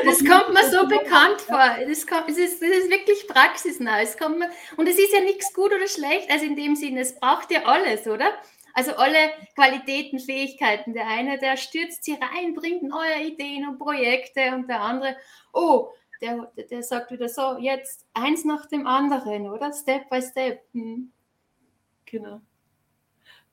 das 0.05 0.25
kommt 0.25 0.53
mir 0.53 0.63
so 0.71 0.87
bekannt 0.87 1.41
vor. 1.41 1.69
Das, 1.87 2.07
kommt, 2.07 2.27
das, 2.29 2.37
ist, 2.37 2.59
das 2.59 2.69
ist 2.69 2.89
wirklich 2.89 3.27
praxisnah. 3.27 4.01
Es 4.01 4.17
kommt 4.17 4.39
mir, 4.39 4.49
und 4.77 4.87
es 4.87 4.97
ist 4.97 5.13
ja 5.13 5.19
nichts 5.19 5.53
gut 5.53 5.71
oder 5.71 5.87
schlecht, 5.87 6.31
also 6.31 6.45
in 6.45 6.55
dem 6.55 6.75
Sinne, 6.75 7.01
es 7.01 7.19
braucht 7.19 7.51
ja 7.51 7.63
alles, 7.65 8.07
oder? 8.07 8.31
Also 8.73 8.95
alle 8.95 9.31
Qualitäten, 9.53 10.19
Fähigkeiten. 10.19 10.93
Der 10.93 11.07
eine, 11.07 11.37
der 11.37 11.57
stürzt 11.57 12.05
sie 12.05 12.13
rein, 12.13 12.55
bringt 12.55 12.83
neue 12.83 13.23
Ideen 13.23 13.67
und 13.67 13.77
Projekte 13.77 14.55
und 14.55 14.67
der 14.67 14.81
andere, 14.81 15.15
oh, 15.53 15.89
der, 16.21 16.51
der 16.71 16.81
sagt 16.81 17.11
wieder 17.11 17.29
so, 17.29 17.57
jetzt 17.59 18.07
eins 18.15 18.45
nach 18.45 18.65
dem 18.65 18.87
anderen, 18.87 19.47
oder? 19.47 19.71
Step 19.73 20.09
by 20.09 20.21
step. 20.23 20.63
Hm. 20.73 21.11
Genau. 22.05 22.41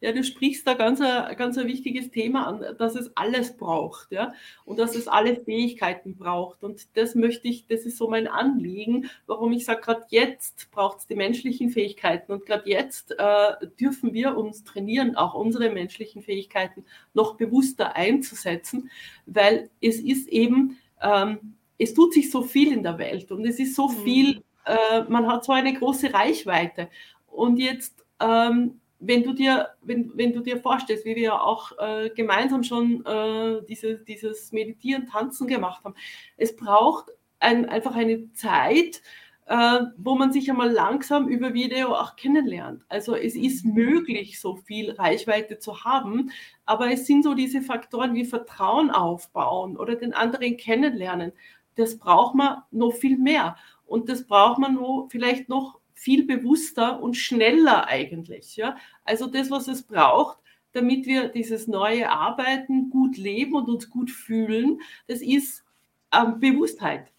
Ja, 0.05 0.13
du 0.13 0.23
sprichst 0.23 0.67
da 0.67 0.75
ganz 0.75 1.01
ein, 1.01 1.35
ganz 1.35 1.57
ein 1.57 1.67
wichtiges 1.67 2.11
Thema 2.11 2.47
an, 2.47 2.77
dass 2.77 2.95
es 2.95 3.17
alles 3.17 3.57
braucht, 3.57 4.13
ja, 4.13 4.35
und 4.67 4.79
dass 4.79 4.95
es 4.97 5.09
alle 5.09 5.35
Fähigkeiten 5.35 6.15
braucht. 6.15 6.63
Und 6.63 6.95
das 6.99 7.15
möchte 7.15 7.49
ich, 7.49 7.67
das 7.69 7.87
ist 7.87 7.97
so 7.97 8.11
mein 8.11 8.29
Anliegen, 8.29 9.09
warum 9.25 9.53
ich 9.53 9.65
sage, 9.65 9.81
gerade 9.81 10.05
jetzt 10.11 10.71
braucht 10.73 10.99
es 10.99 11.07
die 11.07 11.15
menschlichen 11.15 11.71
Fähigkeiten 11.71 12.33
und 12.33 12.45
gerade 12.45 12.69
jetzt 12.69 13.13
äh, 13.19 13.67
dürfen 13.81 14.13
wir 14.13 14.37
uns 14.37 14.63
trainieren, 14.63 15.17
auch 15.17 15.33
unsere 15.33 15.71
menschlichen 15.71 16.21
Fähigkeiten 16.21 16.85
noch 17.15 17.39
bewusster 17.39 17.97
einzusetzen, 17.97 18.91
weil 19.25 19.71
es 19.81 20.01
ist 20.01 20.29
eben, 20.29 20.77
ähm, 21.01 21.55
es 21.79 21.95
tut 21.95 22.13
sich 22.13 22.31
so 22.31 22.43
viel 22.43 22.75
in 22.75 22.83
der 22.83 22.99
Welt 22.99 23.33
und 23.33 23.47
es 23.47 23.59
ist 23.59 23.75
so 23.75 23.89
mhm. 23.89 24.05
viel, 24.05 24.43
äh, 24.67 25.05
man 25.09 25.27
hat 25.29 25.47
so 25.47 25.53
eine 25.53 25.73
große 25.73 26.13
Reichweite. 26.13 26.91
Und 27.27 27.57
jetzt 27.57 28.05
ähm, 28.21 28.83
wenn 29.07 29.23
du 29.23 29.33
dir, 29.33 29.71
wenn, 29.83 30.13
wenn 30.17 30.33
du 30.33 30.41
dir 30.41 30.59
vorstellst, 30.59 31.05
wie 31.05 31.17
wir 31.17 31.43
auch 31.43 31.73
äh, 31.79 32.11
gemeinsam 32.11 32.63
schon 32.63 33.05
äh, 33.05 33.63
diese, 33.69 33.99
dieses 33.99 34.53
Meditieren, 34.53 35.07
Tanzen 35.07 35.47
gemacht 35.47 35.85
haben, 35.85 35.95
es 36.37 36.57
braucht 36.57 37.11
ein, 37.39 37.69
einfach 37.69 37.95
eine 37.95 38.33
Zeit, 38.33 39.03
äh, 39.47 39.81
wo 39.99 40.15
man 40.15 40.33
sich 40.33 40.51
einmal 40.51 40.71
langsam 40.71 41.29
über 41.29 41.53
Video 41.53 41.95
auch 41.95 42.17
kennenlernt. 42.17 42.83
Also 42.89 43.15
es 43.15 43.37
ist 43.37 43.65
möglich, 43.65 44.41
so 44.41 44.57
viel 44.57 44.93
Reichweite 44.93 45.59
zu 45.59 45.85
haben, 45.85 46.31
aber 46.65 46.91
es 46.91 47.07
sind 47.07 47.25
so 47.25 47.35
diese 47.35 47.61
Faktoren 47.61 48.15
wie 48.15 48.25
Vertrauen 48.25 48.91
aufbauen 48.91 49.77
oder 49.77 49.97
den 49.97 50.15
anderen 50.15 50.57
kennenlernen. 50.57 51.33
Das 51.75 51.99
braucht 51.99 52.35
man 52.35 52.63
noch 52.71 52.93
viel 52.93 53.19
mehr. 53.19 53.57
Und 53.87 54.09
das 54.09 54.27
braucht 54.27 54.59
man 54.59 54.75
noch, 54.75 55.09
vielleicht 55.11 55.49
noch 55.49 55.79
viel 56.05 56.27
bewusster 56.27 57.03
und 57.03 57.15
schneller 57.15 57.89
eigentlich. 57.89 58.57
Ja? 58.57 58.77
Also 59.05 59.27
das, 59.27 59.51
was 59.51 59.69
es 59.69 59.83
braucht, 59.83 60.39
damit 60.73 61.07
wir 61.07 61.29
dieses 61.29 61.67
neue 61.67 62.11
Arbeiten 62.11 62.91
gut 62.91 63.17
leben 63.17 63.55
und 63.55 63.69
uns 63.69 63.89
gut 63.89 64.11
fühlen, 64.11 64.81
das 65.07 65.23
ist 65.23 65.65
ähm, 66.13 66.41
Bewusstheit. 66.41 67.11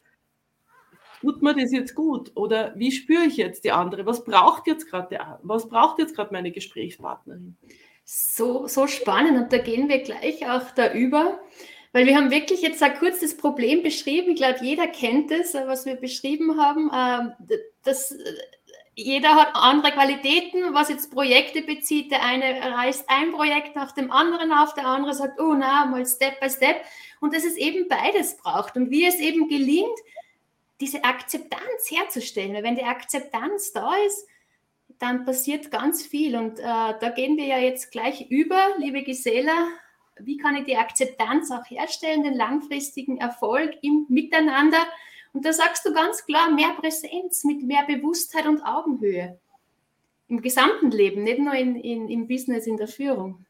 Tut 1.21 1.41
mir 1.41 1.55
das 1.55 1.71
jetzt 1.71 1.95
gut? 1.95 2.31
Oder 2.35 2.73
wie 2.75 2.91
spüre 2.91 3.23
ich 3.23 3.37
jetzt 3.37 3.63
die 3.63 3.71
andere? 3.71 4.05
Was 4.05 4.23
braucht 4.23 4.67
jetzt 4.67 4.87
gerade 4.87 5.17
was 5.41 5.67
braucht 5.67 5.97
jetzt 5.97 6.15
gerade 6.15 6.31
meine 6.31 6.51
Gesprächspartnerin? 6.51 7.57
So, 8.03 8.67
so 8.67 8.85
spannend 8.85 9.41
und 9.41 9.51
da 9.51 9.57
gehen 9.57 9.89
wir 9.89 10.03
gleich 10.03 10.47
auch 10.47 10.69
da 10.75 10.93
über. 10.93 11.39
Weil 11.91 12.05
wir 12.05 12.17
haben 12.17 12.29
wirklich 12.29 12.61
jetzt 12.61 12.83
ein 12.83 12.93
kurz 12.99 13.21
das 13.21 13.37
Problem 13.37 13.81
beschrieben. 13.81 14.31
Ich 14.31 14.35
glaube, 14.35 14.59
jeder 14.61 14.85
kennt 14.85 15.31
es, 15.31 15.53
was 15.53 15.85
wir 15.85 15.95
beschrieben 15.95 16.61
haben. 16.61 16.91
Ähm, 16.93 17.57
das 17.85 18.13
jeder 18.95 19.35
hat 19.35 19.49
andere 19.53 19.91
Qualitäten, 19.91 20.73
was 20.73 20.89
jetzt 20.89 21.11
Projekte 21.11 21.61
bezieht. 21.61 22.11
Der 22.11 22.23
eine 22.23 22.61
reißt 22.61 23.09
ein 23.09 23.33
Projekt 23.33 23.75
nach 23.75 23.91
dem 23.91 24.09
anderen 24.09 24.53
auf, 24.53 24.73
der 24.73 24.85
andere 24.85 25.13
sagt, 25.13 25.39
oh 25.39 25.53
na, 25.53 25.85
mal 25.85 26.05
Step 26.05 26.39
by 26.39 26.49
Step. 26.49 26.77
Und 27.19 27.33
dass 27.35 27.43
es 27.43 27.57
eben 27.57 27.87
beides 27.89 28.37
braucht. 28.37 28.77
Und 28.77 28.91
wie 28.91 29.05
es 29.05 29.19
eben 29.19 29.49
gelingt, 29.49 29.99
diese 30.79 31.03
Akzeptanz 31.03 31.89
herzustellen. 31.89 32.53
Weil 32.53 32.63
wenn 32.63 32.75
die 32.75 32.83
Akzeptanz 32.83 33.73
da 33.73 33.93
ist, 34.07 34.27
dann 34.99 35.25
passiert 35.25 35.71
ganz 35.71 36.05
viel. 36.05 36.37
Und 36.37 36.59
äh, 36.59 36.63
da 36.63 37.11
gehen 37.13 37.35
wir 37.35 37.45
ja 37.45 37.57
jetzt 37.57 37.91
gleich 37.91 38.29
über, 38.29 38.75
liebe 38.77 39.03
Gisela. 39.03 39.67
Wie 40.17 40.37
kann 40.37 40.55
ich 40.55 40.63
die 40.63 40.77
Akzeptanz 40.77 41.51
auch 41.51 41.69
herstellen, 41.69 42.23
den 42.23 42.35
langfristigen 42.35 43.17
Erfolg 43.17 43.73
im 43.81 44.05
Miteinander? 44.07 44.85
Und 45.35 45.43
da 45.43 45.51
sagst 45.51 45.85
du 45.85 45.91
ganz 45.91 46.25
klar, 46.25 46.49
mehr 46.49 46.73
Präsenz 46.79 47.43
mit 47.43 47.61
mehr 47.61 47.83
Bewusstheit 47.85 48.47
und 48.47 48.61
Augenhöhe. 48.61 49.37
Im 50.29 50.41
gesamten 50.41 50.91
Leben, 50.91 51.23
nicht 51.23 51.39
nur 51.39 51.53
in, 51.53 51.75
in, 51.75 52.07
im 52.07 52.25
Business, 52.25 52.65
in 52.67 52.77
der 52.77 52.87
Führung. 52.87 53.45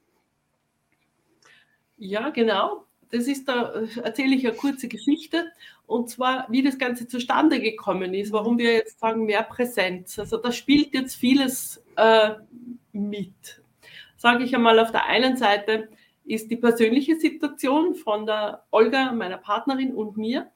Ja, 1.97 2.31
genau. 2.31 2.85
Das 3.11 3.27
ist 3.27 3.47
da, 3.47 3.71
äh, 3.75 3.99
erzähle 4.01 4.35
ich 4.35 4.47
eine 4.47 4.55
kurze 4.55 4.87
Geschichte. 4.87 5.51
Und 5.85 6.09
zwar, 6.09 6.47
wie 6.49 6.63
das 6.63 6.79
Ganze 6.79 7.07
zustande 7.07 7.59
gekommen 7.59 8.15
ist, 8.15 8.31
warum 8.31 8.57
wir 8.57 8.73
jetzt 8.73 8.99
sagen, 8.99 9.25
mehr 9.25 9.43
Präsenz. 9.43 10.17
Also 10.17 10.37
da 10.37 10.51
spielt 10.51 10.91
jetzt 10.95 11.13
vieles 11.13 11.83
äh, 11.97 12.31
mit. 12.93 13.61
Sage 14.17 14.43
ich 14.43 14.55
einmal, 14.55 14.79
auf 14.79 14.91
der 14.91 15.05
einen 15.05 15.37
Seite 15.37 15.89
ist 16.23 16.49
die 16.49 16.57
persönliche 16.57 17.19
Situation 17.19 17.93
von 17.93 18.25
der 18.25 18.63
Olga, 18.71 19.11
meiner 19.11 19.37
Partnerin 19.37 19.93
und 19.93 20.17
mir, 20.17 20.49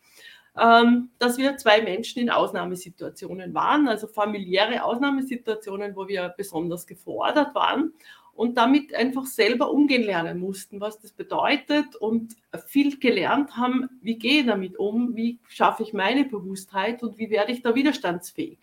ähm, 0.59 1.09
dass 1.19 1.37
wir 1.37 1.57
zwei 1.57 1.81
Menschen 1.81 2.21
in 2.21 2.29
Ausnahmesituationen 2.29 3.53
waren, 3.53 3.87
also 3.87 4.07
familiäre 4.07 4.83
Ausnahmesituationen, 4.83 5.95
wo 5.95 6.07
wir 6.07 6.33
besonders 6.35 6.85
gefordert 6.85 7.55
waren 7.55 7.93
und 8.33 8.57
damit 8.57 8.93
einfach 8.93 9.25
selber 9.25 9.71
umgehen 9.71 10.03
lernen 10.03 10.39
mussten, 10.39 10.79
was 10.79 10.99
das 10.99 11.11
bedeutet 11.11 11.95
und 11.95 12.35
viel 12.67 12.97
gelernt 12.97 13.57
haben, 13.57 13.89
wie 14.01 14.17
gehe 14.17 14.41
ich 14.41 14.47
damit 14.47 14.77
um, 14.77 15.15
wie 15.15 15.39
schaffe 15.47 15.83
ich 15.83 15.93
meine 15.93 16.25
Bewusstheit 16.25 17.03
und 17.03 17.17
wie 17.17 17.29
werde 17.29 17.51
ich 17.51 17.61
da 17.61 17.75
widerstandsfähig. 17.75 18.59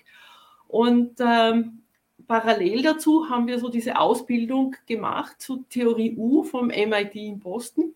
Und 0.68 1.20
ähm, 1.20 1.82
parallel 2.26 2.82
dazu 2.82 3.28
haben 3.28 3.46
wir 3.46 3.58
so 3.58 3.68
diese 3.68 3.98
Ausbildung 3.98 4.76
gemacht 4.86 5.40
zu 5.40 5.64
Theorie 5.68 6.16
U 6.16 6.42
vom 6.42 6.68
MIT 6.68 7.14
in 7.14 7.38
Boston. 7.40 7.94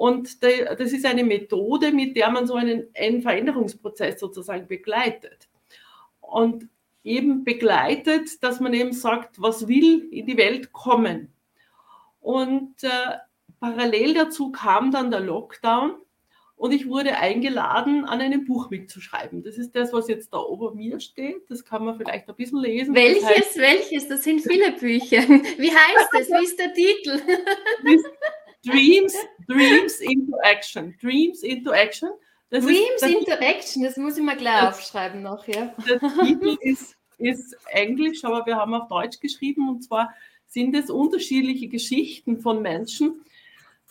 Und 0.00 0.42
das 0.42 0.92
ist 0.94 1.04
eine 1.04 1.24
Methode, 1.24 1.92
mit 1.92 2.16
der 2.16 2.30
man 2.30 2.46
so 2.46 2.54
einen, 2.54 2.86
einen 2.96 3.20
Veränderungsprozess 3.20 4.18
sozusagen 4.18 4.66
begleitet. 4.66 5.50
Und 6.22 6.70
eben 7.04 7.44
begleitet, 7.44 8.42
dass 8.42 8.60
man 8.60 8.72
eben 8.72 8.94
sagt, 8.94 9.42
was 9.42 9.68
will 9.68 10.08
in 10.10 10.24
die 10.24 10.38
Welt 10.38 10.72
kommen. 10.72 11.34
Und 12.18 12.82
äh, 12.82 13.18
parallel 13.60 14.14
dazu 14.14 14.50
kam 14.50 14.90
dann 14.90 15.10
der 15.10 15.20
Lockdown 15.20 15.96
und 16.56 16.72
ich 16.72 16.88
wurde 16.88 17.16
eingeladen, 17.16 18.06
an 18.06 18.22
einem 18.22 18.46
Buch 18.46 18.70
mitzuschreiben. 18.70 19.42
Das 19.42 19.58
ist 19.58 19.76
das, 19.76 19.92
was 19.92 20.08
jetzt 20.08 20.32
da 20.32 20.38
ober 20.38 20.74
mir 20.74 20.98
steht. 21.00 21.50
Das 21.50 21.62
kann 21.62 21.84
man 21.84 21.98
vielleicht 21.98 22.26
ein 22.26 22.36
bisschen 22.36 22.60
lesen. 22.60 22.94
Welches, 22.94 23.20
das 23.20 23.36
heißt, 23.36 23.58
welches? 23.58 24.08
Das 24.08 24.22
sind 24.22 24.40
viele 24.40 24.72
Bücher. 24.72 25.28
Wie 25.58 25.70
heißt 25.70 26.08
es? 26.20 26.28
Wie 26.28 26.44
ist 26.44 26.58
der 26.58 26.72
Titel? 26.72 27.20
Dreams, 28.64 29.14
Dreams 29.46 30.00
into 30.00 30.36
Action. 30.42 30.94
Dreams 31.00 31.42
into 31.42 31.70
Action. 31.72 32.10
Das 32.50 32.64
Dreams 32.64 32.80
ist, 32.96 33.02
into 33.02 33.32
Action, 33.32 33.82
das 33.84 33.96
muss 33.96 34.16
ich 34.18 34.24
mal 34.24 34.36
gleich 34.36 34.60
das, 34.60 34.78
aufschreiben 34.78 35.22
noch. 35.22 35.46
Ja. 35.46 35.74
Der 35.88 36.00
Titel 36.24 36.58
ist, 36.60 36.96
ist 37.18 37.56
Englisch, 37.68 38.24
aber 38.24 38.44
wir 38.44 38.56
haben 38.56 38.74
auf 38.74 38.88
Deutsch 38.88 39.20
geschrieben 39.20 39.68
und 39.68 39.82
zwar 39.82 40.12
sind 40.46 40.74
es 40.74 40.90
unterschiedliche 40.90 41.68
Geschichten 41.68 42.40
von 42.40 42.60
Menschen, 42.60 43.24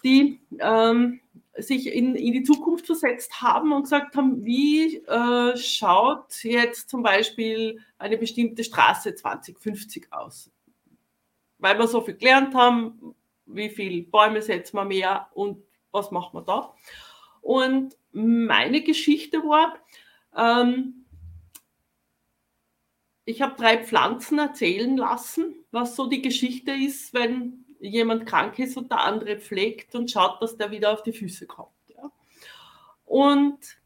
die 0.03 0.41
ähm, 0.59 1.21
sich 1.57 1.87
in, 1.87 2.15
in 2.15 2.33
die 2.33 2.43
Zukunft 2.43 2.85
versetzt 2.85 3.41
haben 3.41 3.71
und 3.71 3.83
gesagt 3.83 4.15
haben, 4.17 4.43
wie 4.43 4.97
äh, 4.97 5.57
schaut 5.57 6.43
jetzt 6.43 6.89
zum 6.89 7.01
Beispiel 7.01 7.79
eine 7.97 8.17
bestimmte 8.17 8.63
Straße 8.65 9.15
2050 9.15 10.11
aus? 10.11 10.51
Weil 11.59 11.77
wir 11.77 11.87
so 11.87 12.01
viel 12.01 12.15
gelernt 12.15 12.55
haben, 12.55 13.15
wie 13.49 13.69
viele 13.69 14.03
Bäume 14.03 14.41
setzen 14.41 14.77
wir 14.77 14.85
mehr 14.85 15.29
und 15.33 15.63
was 15.91 16.11
macht 16.11 16.33
man 16.33 16.45
da? 16.45 16.73
Und 17.41 17.95
meine 18.11 18.81
Geschichte 18.81 19.39
war, 19.39 19.77
ähm, 20.35 21.05
ich 23.25 23.41
habe 23.41 23.55
drei 23.55 23.83
Pflanzen 23.83 24.39
erzählen 24.39 24.97
lassen, 24.97 25.55
was 25.71 25.95
so 25.95 26.07
die 26.07 26.21
Geschichte 26.21 26.71
ist, 26.71 27.13
wenn 27.13 27.65
jemand 27.79 28.25
krank 28.25 28.59
ist 28.59 28.75
und 28.75 28.91
der 28.91 29.01
andere 29.01 29.37
pflegt 29.37 29.95
und 29.95 30.11
schaut, 30.11 30.41
dass 30.41 30.57
der 30.57 30.71
wieder 30.71 30.91
auf 30.91 31.03
die 31.03 31.13
Füße 31.13 31.47
kommt. 31.47 31.69
Ja. 31.95 32.11
Und 33.05 33.78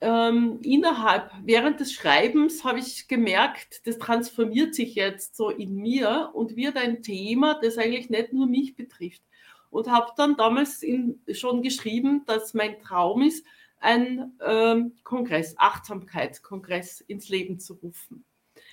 ähm, 0.00 0.60
innerhalb, 0.62 1.30
während 1.44 1.80
des 1.80 1.92
Schreibens 1.92 2.64
habe 2.64 2.80
ich 2.80 3.08
gemerkt, 3.08 3.86
das 3.86 3.98
transformiert 3.98 4.74
sich 4.74 4.94
jetzt 4.94 5.36
so 5.36 5.48
in 5.48 5.74
mir 5.76 6.30
und 6.34 6.56
wird 6.56 6.76
ein 6.76 7.02
Thema, 7.02 7.58
das 7.62 7.78
eigentlich 7.78 8.10
nicht 8.10 8.32
nur 8.32 8.46
mich 8.46 8.76
betrifft, 8.76 9.22
und 9.70 9.90
habe 9.90 10.12
dann 10.16 10.36
damals 10.36 10.82
in, 10.82 11.20
schon 11.32 11.62
geschrieben, 11.62 12.24
dass 12.26 12.54
mein 12.54 12.78
Traum 12.80 13.22
ist, 13.22 13.44
einen 13.78 14.38
ähm, 14.44 14.94
Kongress, 15.02 15.54
Achtsamkeitskongress 15.58 17.00
ins 17.02 17.28
Leben 17.28 17.58
zu 17.58 17.74
rufen. 17.74 18.24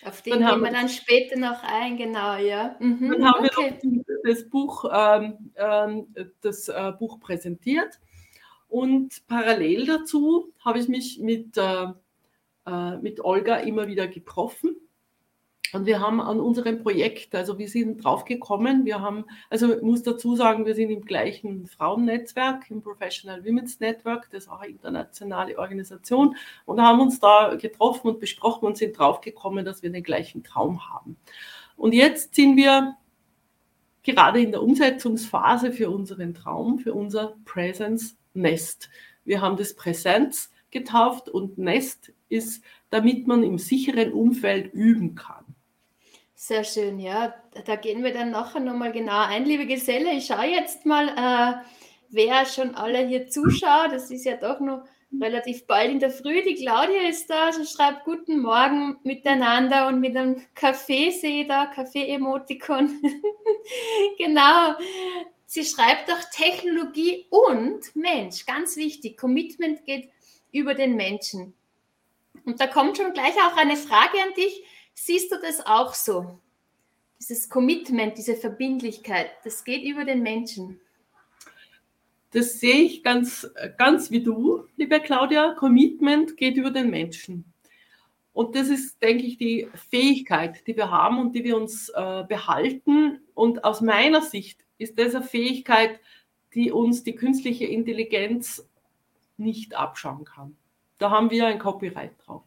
Auf 0.06 0.22
den 0.22 0.40
gehen 0.40 0.62
wir 0.62 0.72
dann 0.72 0.90
später 0.90 1.38
noch 1.38 1.64
ein, 1.64 1.98
genau, 1.98 2.36
ja. 2.36 2.76
Mhm, 2.80 3.12
dann 3.12 3.26
haben 3.26 3.46
okay. 3.46 3.78
wir 3.82 4.04
das 4.24 4.50
Buch, 4.50 4.86
ähm, 4.92 5.52
ähm, 5.56 6.14
das 6.42 6.68
äh, 6.68 6.92
Buch 6.98 7.20
präsentiert 7.20 8.00
und 8.74 9.28
parallel 9.28 9.86
dazu 9.86 10.52
habe 10.60 10.80
ich 10.80 10.88
mich 10.88 11.20
mit, 11.20 11.58
äh, 11.58 11.86
äh, 12.66 12.98
mit 12.98 13.24
Olga 13.24 13.58
immer 13.58 13.88
wieder 13.88 14.08
getroffen 14.08 14.76
und 15.74 15.86
wir 15.86 16.00
haben 16.00 16.20
an 16.20 16.40
unserem 16.40 16.82
Projekt, 16.82 17.36
also 17.36 17.60
wir 17.60 17.70
sind 17.70 18.04
drauf 18.04 18.26
gekommen, 18.26 18.84
wir 18.86 19.00
haben, 19.00 19.26
also 19.52 19.76
ich 19.76 19.84
muss 19.84 20.02
dazu 20.02 20.36
sagen, 20.36 20.66
wir 20.66 20.74
sind 20.74 20.90
im 20.90 21.06
gleichen 21.06 21.68
Frauennetzwerk, 21.68 22.72
im 22.72 22.82
Professional 22.82 23.46
Women's 23.46 23.80
Network, 23.80 24.30
das 24.32 24.46
ist 24.46 24.50
auch 24.50 24.62
eine 24.62 24.72
internationale 24.72 25.60
Organisation, 25.60 26.36
und 26.66 26.82
haben 26.82 27.00
uns 27.00 27.20
da 27.20 27.54
getroffen 27.54 28.08
und 28.08 28.20
besprochen 28.20 28.66
und 28.66 28.78
sind 28.78 28.98
drauf 28.98 29.22
gekommen, 29.22 29.66
dass 29.66 29.84
wir 29.84 29.92
den 29.92 30.04
gleichen 30.04 30.44
Traum 30.44 30.90
haben. 30.90 31.18
Und 31.78 31.94
jetzt 31.94 32.34
sind 32.34 32.58
wir 32.58 32.96
gerade 34.02 34.42
in 34.42 34.52
der 34.52 34.64
Umsetzungsphase 34.64 35.72
für 35.72 35.92
unseren 35.92 36.34
Traum, 36.34 36.80
für 36.80 36.94
unser 36.96 37.36
Presence 37.46 38.16
Nest. 38.34 38.90
Wir 39.26 39.42
haben 39.42 39.58
das 39.58 39.76
Präsenz 39.76 40.52
getauft 40.72 41.30
und 41.30 41.58
Nest 41.58 42.12
ist, 42.30 42.64
damit 42.90 43.28
man 43.28 43.44
im 43.44 43.58
sicheren 43.58 44.12
Umfeld 44.12 44.74
üben 44.74 45.16
kann. 45.16 45.44
Sehr 46.36 46.64
schön, 46.64 47.00
ja. 47.00 47.34
Da 47.66 47.78
gehen 47.78 48.04
wir 48.04 48.14
dann 48.14 48.32
nachher 48.32 48.60
nochmal 48.60 48.92
genau 48.92 49.26
ein. 49.28 49.46
Liebe 49.46 49.66
Geselle, 49.66 50.12
ich 50.12 50.26
schaue 50.26 50.48
jetzt 50.48 50.86
mal, 50.86 51.08
äh, 51.08 51.64
wer 52.10 52.46
schon 52.46 52.76
alle 52.76 53.08
hier 53.08 53.30
zuschaut. 53.30 53.92
Das 53.92 54.12
ist 54.12 54.26
ja 54.26 54.36
doch 54.36 54.60
noch 54.60 54.84
relativ 55.22 55.66
bald 55.68 55.92
in 55.92 56.00
der 56.00 56.10
Früh. 56.10 56.42
Die 56.44 56.56
Claudia 56.56 57.08
ist 57.08 57.30
da, 57.30 57.52
sie 57.52 57.66
schreibt 57.66 58.04
Guten 58.04 58.42
Morgen 58.42 58.98
miteinander 59.04 59.88
und 59.88 60.00
mit 60.00 60.18
einem 60.18 60.42
Kaffee 60.56 61.12
sehe 61.12 61.48
da, 61.48 61.68
Kaffee-Emotikon. 61.68 63.02
genau. 64.18 64.76
Sie 65.54 65.66
schreibt 65.66 66.12
auch 66.12 66.32
Technologie 66.32 67.28
und 67.30 67.96
Mensch, 67.96 68.48
ganz 68.48 68.76
wichtig. 68.76 69.20
Commitment 69.20 69.86
geht 69.86 70.10
über 70.52 70.74
den 70.74 70.96
Menschen. 70.96 71.54
Und 72.44 72.60
da 72.60 72.66
kommt 72.66 72.98
schon 72.98 73.14
gleich 73.14 73.36
auch 73.36 73.56
eine 73.56 73.78
Frage 73.78 74.18
an 74.26 74.34
dich. 74.36 74.64
Siehst 74.96 75.32
du 75.32 75.36
das 75.40 75.64
auch 75.64 75.94
so? 75.94 76.40
Dieses 77.20 77.48
Commitment, 77.52 78.18
diese 78.18 78.36
Verbindlichkeit, 78.36 79.30
das 79.44 79.64
geht 79.64 79.84
über 79.84 80.06
den 80.06 80.24
Menschen. 80.24 80.80
Das 82.32 82.60
sehe 82.60 82.82
ich 82.82 83.04
ganz, 83.04 83.48
ganz 83.78 84.10
wie 84.10 84.24
du, 84.24 84.66
liebe 84.76 85.00
Claudia. 85.02 85.54
Commitment 85.54 86.36
geht 86.36 86.58
über 86.58 86.72
den 86.72 86.90
Menschen. 86.90 87.46
Und 88.34 88.56
das 88.56 88.70
ist, 88.70 89.00
denke 89.04 89.24
ich, 89.28 89.38
die 89.38 89.70
Fähigkeit, 89.92 90.66
die 90.66 90.76
wir 90.76 90.90
haben 90.90 91.20
und 91.20 91.36
die 91.36 91.44
wir 91.44 91.56
uns 91.56 91.90
äh, 91.90 92.24
behalten. 92.28 93.22
Und 93.36 93.64
aus 93.64 93.82
meiner 93.82 94.24
Sicht 94.24 94.64
ist 94.78 94.98
das 95.00 95.16
eine 95.16 95.24
Fähigkeit, 95.24 96.00
die 96.54 96.72
uns 96.72 97.04
die 97.04 97.16
künstliche 97.16 97.66
Intelligenz 97.66 98.68
nicht 99.38 99.76
abschauen 99.76 100.26
kann. 100.26 100.56
Da 101.00 101.10
haben 101.10 101.32
wir 101.32 101.48
ein 101.48 101.60
Copyright 101.60 102.12
drauf. 102.26 102.44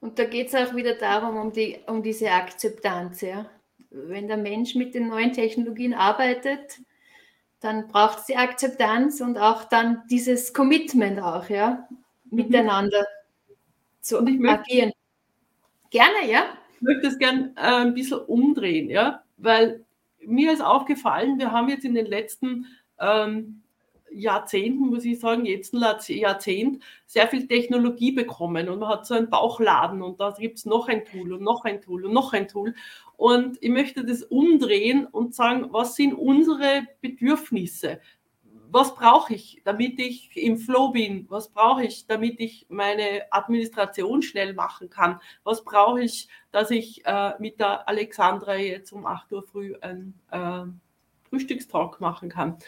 Und 0.00 0.18
da 0.18 0.24
geht 0.24 0.48
es 0.48 0.54
auch 0.54 0.74
wieder 0.74 0.94
darum, 0.94 1.36
um, 1.36 1.52
die, 1.52 1.78
um 1.86 2.02
diese 2.02 2.30
Akzeptanz. 2.30 3.20
Ja? 3.20 3.46
Wenn 3.90 4.28
der 4.28 4.36
Mensch 4.36 4.74
mit 4.74 4.94
den 4.94 5.08
neuen 5.08 5.32
Technologien 5.32 5.94
arbeitet, 5.94 6.80
dann 7.60 7.88
braucht 7.88 8.20
es 8.20 8.26
die 8.26 8.36
Akzeptanz 8.36 9.20
und 9.20 9.36
auch 9.36 9.64
dann 9.64 10.02
dieses 10.10 10.54
Commitment 10.54 11.20
auch, 11.20 11.48
ja, 11.50 11.86
mhm. 12.30 12.36
miteinander 12.36 13.06
zu 14.00 14.22
möchte, 14.22 14.48
agieren. 14.48 14.92
Gerne, 15.90 16.30
ja. 16.30 16.44
Ich 16.76 16.80
möchte 16.80 17.08
es 17.08 17.18
gerne 17.18 17.52
äh, 17.56 17.60
ein 17.60 17.92
bisschen 17.94 18.20
umdrehen, 18.20 18.88
ja, 18.88 19.22
weil 19.36 19.84
mir 20.26 20.52
ist 20.52 20.62
aufgefallen, 20.62 21.38
wir 21.38 21.52
haben 21.52 21.68
jetzt 21.68 21.84
in 21.84 21.94
den 21.94 22.06
letzten 22.06 22.66
ähm, 22.98 23.62
Jahrzehnten, 24.12 24.88
muss 24.88 25.04
ich 25.04 25.20
sagen, 25.20 25.46
jetzt 25.46 25.72
ein 25.74 25.82
Jahrzehnt, 26.08 26.82
sehr 27.06 27.28
viel 27.28 27.46
Technologie 27.46 28.12
bekommen 28.12 28.68
und 28.68 28.80
man 28.80 28.88
hat 28.88 29.06
so 29.06 29.14
einen 29.14 29.30
Bauchladen 29.30 30.02
und 30.02 30.20
da 30.20 30.30
gibt 30.32 30.58
es 30.58 30.66
noch 30.66 30.88
ein 30.88 31.04
Tool 31.04 31.32
und 31.32 31.42
noch 31.42 31.64
ein 31.64 31.80
Tool 31.80 32.04
und 32.04 32.12
noch 32.12 32.32
ein 32.32 32.48
Tool. 32.48 32.74
Und 33.16 33.58
ich 33.60 33.70
möchte 33.70 34.04
das 34.04 34.22
umdrehen 34.22 35.06
und 35.06 35.34
sagen, 35.34 35.68
was 35.70 35.94
sind 35.94 36.14
unsere 36.14 36.86
Bedürfnisse? 37.00 38.00
Was 38.72 38.94
brauche 38.94 39.34
ich, 39.34 39.62
damit 39.64 39.98
ich 39.98 40.30
im 40.36 40.58
Flow 40.58 40.90
bin? 40.90 41.26
Was 41.28 41.48
brauche 41.48 41.84
ich, 41.84 42.06
damit 42.06 42.38
ich 42.40 42.66
meine 42.68 43.22
Administration 43.30 44.22
schnell 44.22 44.54
machen 44.54 44.90
kann? 44.90 45.20
Was 45.42 45.64
brauche 45.64 46.02
ich, 46.02 46.28
dass 46.52 46.70
ich 46.70 47.04
äh, 47.04 47.32
mit 47.38 47.58
der 47.58 47.88
Alexandra 47.88 48.56
jetzt 48.56 48.92
um 48.92 49.06
8 49.06 49.32
Uhr 49.32 49.42
früh 49.42 49.74
einen 49.80 50.14
äh, 50.30 50.64
Frühstückstalk 51.28 52.00
machen 52.00 52.28
kann? 52.28 52.58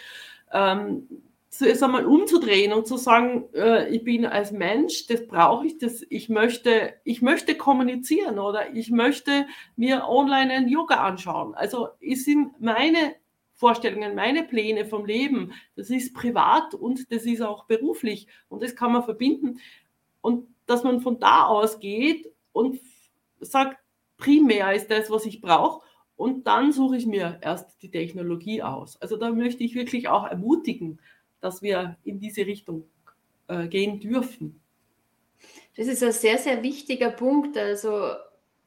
Ähm, 0.53 1.09
es 1.53 1.61
einmal 1.83 2.07
umzudrehen 2.07 2.73
und 2.73 2.87
zu 2.87 2.97
sagen, 2.97 3.45
äh, 3.55 3.88
ich 3.91 4.03
bin 4.05 4.25
als 4.25 4.53
Mensch, 4.53 5.07
das 5.07 5.27
brauche 5.27 5.67
ich, 5.67 5.79
das, 5.79 6.03
ich 6.09 6.31
möchte, 6.31 6.95
ich 7.05 7.21
möchte 7.21 7.57
kommunizieren 7.57 8.38
oder 8.38 8.75
ich 8.75 8.91
möchte 8.91 9.47
mir 9.77 10.09
online 10.09 10.53
ein 10.53 10.69
Yoga 10.69 11.05
anschauen. 11.05 11.55
Also 11.55 11.88
sind 12.25 12.59
meine 12.61 13.15
Vorstellungen, 13.62 14.16
meine 14.16 14.42
Pläne 14.42 14.85
vom 14.85 15.07
Leben. 15.07 15.53
Das 15.77 15.88
ist 15.88 16.14
privat 16.14 16.75
und 16.75 17.12
das 17.12 17.27
ist 17.27 17.42
auch 17.42 17.66
beruflich 17.66 18.27
und 18.48 18.61
das 18.61 18.75
kann 18.75 18.92
man 18.92 19.05
verbinden. 19.05 19.61
Und 20.20 20.48
dass 20.66 20.83
man 20.83 21.01
von 21.01 21.20
da 21.20 21.46
aus 21.46 21.79
geht 21.79 22.29
und 22.53 22.81
sagt, 23.38 23.79
primär 24.16 24.72
ist 24.75 24.90
das, 24.90 25.11
was 25.11 25.27
ich 25.27 25.40
brauche. 25.40 25.87
Und 26.16 26.48
dann 26.48 26.72
suche 26.72 26.96
ich 26.96 27.07
mir 27.07 27.38
erst 27.40 27.81
die 27.83 27.90
Technologie 27.90 28.64
aus. 28.64 29.01
Also 29.01 29.16
da 29.16 29.31
möchte 29.31 29.62
ich 29.62 29.77
wirklich 29.77 30.09
auch 30.09 30.27
ermutigen, 30.27 31.01
dass 31.40 31.62
wir 31.62 31.96
in 32.03 32.18
diese 32.18 32.44
Richtung 32.44 32.88
äh, 33.46 33.68
gehen 33.68 34.01
dürfen. 34.01 34.61
Das 35.77 35.87
ist 35.87 36.03
ein 36.03 36.11
sehr, 36.11 36.38
sehr 36.38 36.64
wichtiger 36.64 37.11
Punkt. 37.11 37.57
Also, 37.57 38.11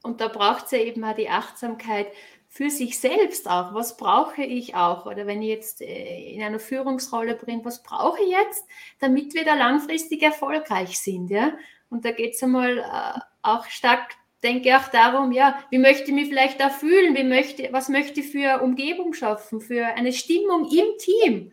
und 0.03 0.21
da 0.21 0.29
braucht 0.29 0.65
es 0.65 0.71
ja 0.71 0.79
eben 0.79 1.03
auch 1.03 1.15
die 1.15 1.29
Achtsamkeit 1.29 2.07
für 2.55 2.69
sich 2.69 2.97
selbst 2.97 3.49
auch. 3.49 3.73
Was 3.73 3.97
brauche 3.97 4.41
ich 4.41 4.75
auch? 4.75 5.05
Oder 5.05 5.27
wenn 5.27 5.41
ich 5.41 5.49
jetzt 5.49 5.81
äh, 5.81 6.31
in 6.31 6.41
einer 6.41 6.59
Führungsrolle 6.59 7.35
bin, 7.35 7.65
was 7.65 7.83
brauche 7.83 8.23
ich 8.23 8.29
jetzt, 8.29 8.65
damit 8.99 9.33
wir 9.33 9.43
da 9.43 9.55
langfristig 9.55 10.23
erfolgreich 10.23 10.97
sind? 10.97 11.29
Ja? 11.29 11.51
Und 11.89 12.05
da 12.05 12.11
geht 12.11 12.35
es 12.35 12.43
einmal 12.43 12.77
äh, 12.77 13.19
auch 13.41 13.65
stark, 13.65 14.13
denke 14.41 14.69
ich, 14.69 14.75
auch 14.75 14.87
darum, 14.87 15.33
ja, 15.33 15.59
wie 15.69 15.79
möchte 15.79 16.05
ich 16.05 16.13
mich 16.13 16.29
vielleicht 16.29 16.61
da 16.61 16.69
fühlen? 16.69 17.13
Wie 17.17 17.25
möchte, 17.25 17.67
was 17.73 17.89
möchte 17.89 18.21
ich 18.21 18.31
für 18.31 18.61
Umgebung 18.61 19.13
schaffen, 19.13 19.59
für 19.59 19.87
eine 19.87 20.13
Stimmung 20.13 20.69
im 20.71 20.97
Team? 20.97 21.51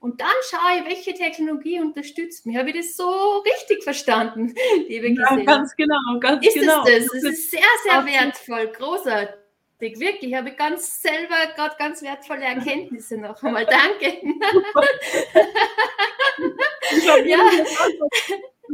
Und 0.00 0.20
dann 0.20 0.28
schaue 0.50 0.80
ich, 0.80 0.84
welche 0.84 1.14
Technologie 1.14 1.80
unterstützt 1.80 2.44
mich. 2.44 2.58
Habe 2.58 2.68
ich 2.70 2.76
das 2.76 2.94
so 2.94 3.38
richtig 3.38 3.82
verstanden, 3.82 4.54
liebe 4.86 5.08
Gisela? 5.12 5.38
Ja, 5.38 5.44
ganz 5.44 5.74
genau, 5.76 6.18
ganz 6.20 6.46
ist 6.46 6.54
genau. 6.56 6.84
Es 6.84 7.06
das? 7.06 7.14
Es 7.14 7.24
ist 7.24 7.50
sehr, 7.52 7.62
sehr 7.84 8.04
wertvoll, 8.04 8.66
großartig. 8.66 9.41
Wirklich, 9.82 10.30
ich 10.30 10.34
habe 10.34 10.52
ganz 10.52 11.02
selber 11.02 11.34
gerade 11.56 11.74
ganz 11.78 12.02
wertvolle 12.02 12.44
Erkenntnisse 12.44 13.18
noch 13.18 13.42
einmal. 13.42 13.66
Danke. 13.70 14.16
ja 17.26 17.38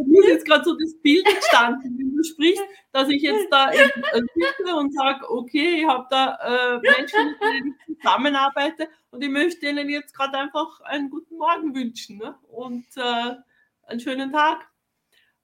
mir 0.06 0.22
ist 0.22 0.28
jetzt 0.28 0.46
gerade 0.46 0.64
so 0.64 0.76
das 0.78 0.94
Bild 1.02 1.26
entstanden, 1.26 1.98
wenn 1.98 2.14
du 2.14 2.22
sprichst, 2.22 2.62
dass 2.92 3.08
ich 3.08 3.22
jetzt 3.22 3.48
da 3.50 3.72
sitze 3.72 4.74
und 4.76 4.92
sage, 4.94 5.30
okay, 5.30 5.80
ich 5.80 5.86
habe 5.86 6.06
da 6.10 6.38
äh, 6.42 6.80
Menschen, 6.80 7.30
mit 7.30 7.40
denen 7.40 7.76
ich 7.86 7.96
zusammenarbeite 7.96 8.88
und 9.10 9.22
ich 9.22 9.30
möchte 9.30 9.68
ihnen 9.68 9.88
jetzt 9.88 10.14
gerade 10.14 10.38
einfach 10.38 10.80
einen 10.82 11.10
guten 11.10 11.36
Morgen 11.36 11.74
wünschen 11.74 12.18
ne? 12.18 12.36
und 12.50 12.86
äh, 12.96 13.34
einen 13.86 14.00
schönen 14.00 14.32
Tag. 14.32 14.68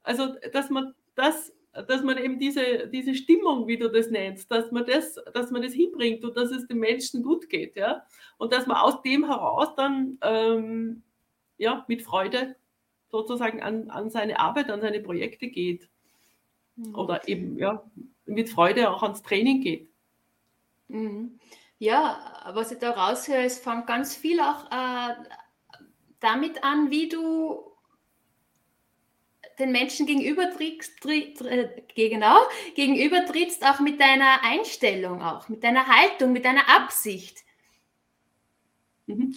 Also, 0.02 0.34
dass 0.52 0.70
man 0.70 0.94
das 1.14 1.52
dass 1.88 2.02
man 2.02 2.18
eben 2.18 2.38
diese, 2.38 2.88
diese 2.88 3.14
Stimmung, 3.14 3.66
wie 3.66 3.76
du 3.76 3.90
das 3.90 4.08
nennst, 4.08 4.50
dass 4.50 4.70
man 4.70 4.86
das, 4.86 5.16
dass 5.32 5.50
man 5.50 5.62
das 5.62 5.72
hinbringt 5.72 6.24
und 6.24 6.36
dass 6.36 6.50
es 6.50 6.66
den 6.66 6.78
Menschen 6.78 7.22
gut 7.22 7.48
geht, 7.48 7.76
ja. 7.76 8.06
Und 8.38 8.52
dass 8.52 8.66
man 8.66 8.76
aus 8.76 9.02
dem 9.02 9.26
heraus 9.26 9.74
dann 9.76 10.18
ähm, 10.22 11.02
ja, 11.58 11.84
mit 11.88 12.02
Freude 12.02 12.56
sozusagen 13.10 13.62
an, 13.62 13.90
an 13.90 14.10
seine 14.10 14.38
Arbeit, 14.38 14.70
an 14.70 14.80
seine 14.80 15.00
Projekte 15.00 15.48
geht. 15.48 15.88
Mhm. 16.76 16.94
Oder 16.94 17.28
eben 17.28 17.58
ja, 17.58 17.84
mit 18.26 18.50
Freude 18.50 18.90
auch 18.90 19.02
ans 19.02 19.22
Training 19.22 19.60
geht. 19.60 19.88
Mhm. 20.88 21.38
Ja, 21.78 22.52
was 22.54 22.72
ich 22.72 22.78
da 22.78 22.90
raushöre, 22.90 23.44
es 23.44 23.58
fängt 23.58 23.86
ganz 23.86 24.14
viel 24.14 24.40
auch 24.40 24.70
äh, 24.70 25.14
damit 26.20 26.62
an, 26.62 26.90
wie 26.90 27.08
du 27.08 27.73
den 29.58 29.72
Menschen 29.72 30.06
gegenüber 30.06 30.50
trittst, 30.50 31.00
tritt, 31.00 31.40
genau, 31.94 32.36
gegenüber 32.74 33.24
trittst, 33.26 33.64
auch 33.64 33.80
mit 33.80 34.00
deiner 34.00 34.42
Einstellung, 34.42 35.22
auch 35.22 35.48
mit 35.48 35.62
deiner 35.64 35.86
Haltung, 35.86 36.32
mit 36.32 36.44
deiner 36.44 36.68
Absicht. 36.68 37.44
Mhm. 39.06 39.36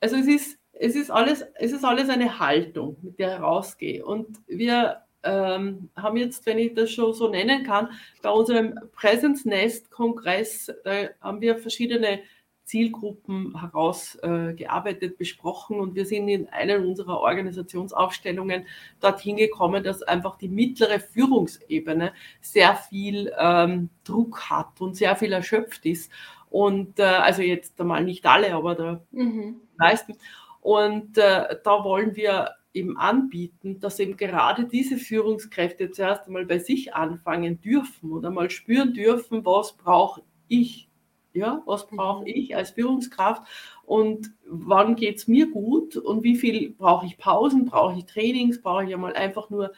Also 0.00 0.16
es 0.16 0.26
ist, 0.26 0.58
es 0.72 0.96
ist 0.96 1.10
alles, 1.10 1.44
es 1.54 1.72
ist 1.72 1.84
alles 1.84 2.08
eine 2.08 2.38
Haltung, 2.38 2.96
mit 3.02 3.18
der 3.18 3.36
ich 3.36 3.42
rausgehe. 3.42 4.04
Und 4.04 4.38
wir 4.46 5.02
ähm, 5.22 5.88
haben 5.96 6.16
jetzt, 6.16 6.44
wenn 6.46 6.58
ich 6.58 6.74
das 6.74 6.90
schon 6.90 7.14
so 7.14 7.28
nennen 7.28 7.64
kann, 7.64 7.88
bei 8.22 8.30
unserem 8.30 8.78
Presence 8.92 9.44
Nest 9.44 9.90
Kongress, 9.90 10.72
da 10.84 11.08
haben 11.20 11.40
wir 11.40 11.58
verschiedene 11.58 12.20
Zielgruppen 12.64 13.60
herausgearbeitet, 13.60 15.12
äh, 15.12 15.16
besprochen 15.16 15.80
und 15.80 15.94
wir 15.94 16.06
sind 16.06 16.28
in 16.28 16.48
einer 16.48 16.78
unserer 16.78 17.20
Organisationsaufstellungen 17.20 18.66
dorthin 19.00 19.36
gekommen, 19.36 19.84
dass 19.84 20.02
einfach 20.02 20.36
die 20.36 20.48
mittlere 20.48 20.98
Führungsebene 20.98 22.12
sehr 22.40 22.76
viel 22.76 23.32
ähm, 23.38 23.90
Druck 24.04 24.50
hat 24.50 24.80
und 24.80 24.96
sehr 24.96 25.14
viel 25.16 25.32
erschöpft 25.32 25.84
ist. 25.86 26.10
Und 26.48 26.98
äh, 26.98 27.02
also 27.02 27.42
jetzt 27.42 27.80
einmal 27.80 28.04
nicht 28.04 28.24
alle, 28.26 28.54
aber 28.54 28.74
der 28.74 29.04
mhm. 29.10 29.60
meisten. 29.76 30.14
Und 30.60 31.18
äh, 31.18 31.56
da 31.62 31.84
wollen 31.84 32.16
wir 32.16 32.52
eben 32.72 32.96
anbieten, 32.96 33.78
dass 33.80 34.00
eben 34.00 34.16
gerade 34.16 34.64
diese 34.66 34.98
Führungskräfte 34.98 35.90
zuerst 35.90 36.26
einmal 36.26 36.46
bei 36.46 36.58
sich 36.58 36.94
anfangen 36.94 37.60
dürfen 37.60 38.12
oder 38.12 38.30
mal 38.30 38.50
spüren 38.50 38.94
dürfen, 38.94 39.44
was 39.44 39.74
brauche 39.74 40.22
ich 40.48 40.88
ja, 41.34 41.62
was 41.66 41.86
brauche 41.88 42.22
mhm. 42.22 42.28
ich 42.28 42.56
als 42.56 42.70
Führungskraft 42.70 43.42
und 43.84 44.32
wann 44.46 44.96
geht 44.96 45.16
es 45.16 45.28
mir 45.28 45.50
gut 45.50 45.96
und 45.96 46.22
wie 46.22 46.36
viel 46.36 46.70
brauche 46.70 47.06
ich 47.06 47.18
Pausen, 47.18 47.66
brauche 47.66 47.98
ich 47.98 48.06
Trainings, 48.06 48.62
brauche 48.62 48.84
ich 48.84 48.90
ja 48.90 48.96
mal 48.96 49.14
einfach 49.14 49.50
nur 49.50 49.72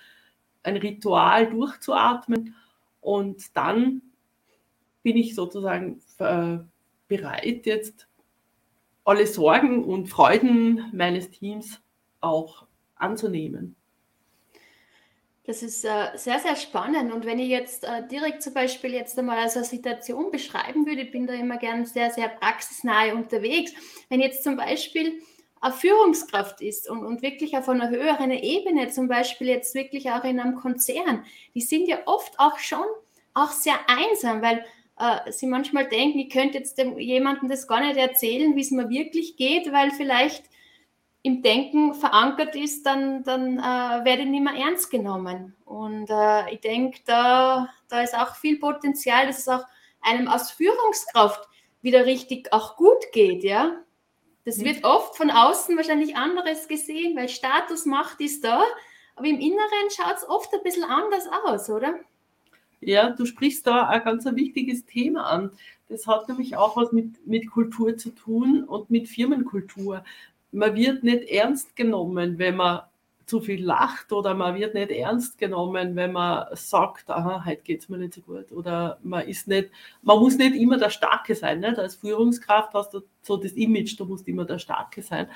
ein 0.62 0.76
Ritual 0.76 1.50
durchzuatmen 1.50 2.54
und 3.00 3.56
dann 3.56 4.02
bin 5.02 5.16
ich 5.16 5.34
sozusagen 5.34 6.00
äh, 6.18 6.58
bereit, 7.08 7.66
jetzt 7.66 8.08
alle 9.04 9.26
Sorgen 9.26 9.84
und 9.84 10.08
Freuden 10.08 10.90
meines 10.92 11.30
Teams 11.30 11.80
auch 12.20 12.66
anzunehmen. 12.96 13.76
Das 15.46 15.62
ist 15.62 15.84
äh, 15.84 16.08
sehr, 16.16 16.40
sehr 16.40 16.56
spannend. 16.56 17.12
Und 17.12 17.24
wenn 17.24 17.38
ich 17.38 17.48
jetzt 17.48 17.84
äh, 17.84 18.06
direkt 18.08 18.42
zum 18.42 18.52
Beispiel 18.52 18.92
jetzt 18.92 19.16
einmal 19.16 19.38
als 19.38 19.56
eine 19.56 19.64
Situation 19.64 20.32
beschreiben 20.32 20.86
würde, 20.86 21.04
bin 21.04 21.26
da 21.26 21.34
immer 21.34 21.56
gern 21.56 21.86
sehr, 21.86 22.10
sehr 22.10 22.28
praxisnahe 22.28 23.14
unterwegs. 23.14 23.72
Wenn 24.08 24.20
jetzt 24.20 24.42
zum 24.42 24.56
Beispiel 24.56 25.22
eine 25.60 25.72
Führungskraft 25.72 26.60
ist 26.60 26.90
und, 26.90 27.04
und 27.04 27.22
wirklich 27.22 27.56
auf 27.56 27.68
einer 27.68 27.90
höheren 27.90 28.32
Ebene, 28.32 28.88
zum 28.88 29.06
Beispiel 29.06 29.46
jetzt 29.46 29.74
wirklich 29.76 30.10
auch 30.10 30.24
in 30.24 30.40
einem 30.40 30.56
Konzern, 30.56 31.24
die 31.54 31.60
sind 31.60 31.86
ja 31.86 31.98
oft 32.06 32.38
auch 32.40 32.58
schon 32.58 32.84
auch 33.34 33.50
sehr 33.50 33.78
einsam, 33.86 34.42
weil 34.42 34.64
äh, 34.98 35.30
sie 35.30 35.46
manchmal 35.46 35.88
denken, 35.88 36.18
ich 36.18 36.30
könnte 36.30 36.58
jetzt 36.58 36.78
dem, 36.78 36.98
jemandem 36.98 37.48
das 37.48 37.68
gar 37.68 37.86
nicht 37.86 37.98
erzählen, 37.98 38.56
wie 38.56 38.62
es 38.62 38.72
mir 38.72 38.88
wirklich 38.88 39.36
geht, 39.36 39.70
weil 39.72 39.92
vielleicht 39.92 40.44
im 41.26 41.42
Denken 41.42 41.92
verankert 41.92 42.54
ist, 42.54 42.86
dann, 42.86 43.24
dann 43.24 43.58
äh, 43.58 44.04
werde 44.04 44.22
ich 44.22 44.28
nicht 44.28 44.44
mehr 44.44 44.54
ernst 44.54 44.92
genommen. 44.92 45.56
Und 45.64 46.08
äh, 46.08 46.54
ich 46.54 46.60
denke, 46.60 47.00
da, 47.04 47.68
da 47.88 48.02
ist 48.02 48.16
auch 48.16 48.36
viel 48.36 48.60
Potenzial, 48.60 49.26
dass 49.26 49.40
es 49.40 49.48
auch 49.48 49.64
einem 50.00 50.28
als 50.28 50.52
Führungskraft 50.52 51.48
wieder 51.82 52.06
richtig 52.06 52.52
auch 52.52 52.76
gut 52.76 53.10
geht, 53.12 53.42
ja. 53.42 53.72
Das 54.44 54.62
wird 54.62 54.84
oft 54.84 55.16
von 55.16 55.32
außen 55.32 55.76
wahrscheinlich 55.76 56.14
anderes 56.14 56.68
gesehen, 56.68 57.16
weil 57.16 57.28
Status, 57.28 57.84
Macht 57.84 58.20
ist 58.20 58.44
da, 58.44 58.62
aber 59.16 59.26
im 59.26 59.40
Inneren 59.40 59.90
schaut 59.90 60.18
es 60.18 60.28
oft 60.28 60.54
ein 60.54 60.62
bisschen 60.62 60.84
anders 60.84 61.26
aus, 61.44 61.68
oder? 61.68 61.98
Ja, 62.80 63.10
du 63.10 63.26
sprichst 63.26 63.66
da 63.66 63.88
ein 63.88 64.04
ganz 64.04 64.24
ein 64.28 64.36
wichtiges 64.36 64.86
Thema 64.86 65.24
an. 65.24 65.50
Das 65.88 66.06
hat 66.06 66.28
nämlich 66.28 66.56
auch 66.56 66.76
was 66.76 66.92
mit, 66.92 67.26
mit 67.26 67.50
Kultur 67.50 67.96
zu 67.96 68.10
tun 68.10 68.62
und 68.62 68.90
mit 68.90 69.08
Firmenkultur 69.08 70.04
man 70.52 70.74
wird 70.74 71.02
nicht 71.02 71.28
ernst 71.28 71.76
genommen, 71.76 72.38
wenn 72.38 72.56
man 72.56 72.82
zu 73.26 73.40
viel 73.40 73.64
lacht 73.64 74.12
oder 74.12 74.34
man 74.34 74.54
wird 74.54 74.74
nicht 74.74 74.90
ernst 74.90 75.36
genommen, 75.36 75.96
wenn 75.96 76.12
man 76.12 76.46
sagt, 76.52 77.10
aha, 77.10 77.44
heute 77.44 77.62
geht 77.62 77.80
es 77.80 77.88
mir 77.88 77.98
nicht 77.98 78.14
so 78.14 78.20
gut 78.20 78.52
oder 78.52 78.98
man 79.02 79.26
ist 79.26 79.48
nicht, 79.48 79.70
man 80.02 80.20
muss 80.20 80.36
nicht 80.36 80.54
immer 80.54 80.78
der 80.78 80.90
Starke 80.90 81.34
sein. 81.34 81.58
Nicht? 81.60 81.78
Als 81.78 81.96
Führungskraft 81.96 82.72
hast 82.72 82.94
du 82.94 83.00
so 83.22 83.36
das 83.36 83.52
Image, 83.52 83.98
du 83.98 84.04
musst 84.04 84.28
immer 84.28 84.44
der 84.44 84.60
Starke 84.60 85.02
sein. 85.02 85.28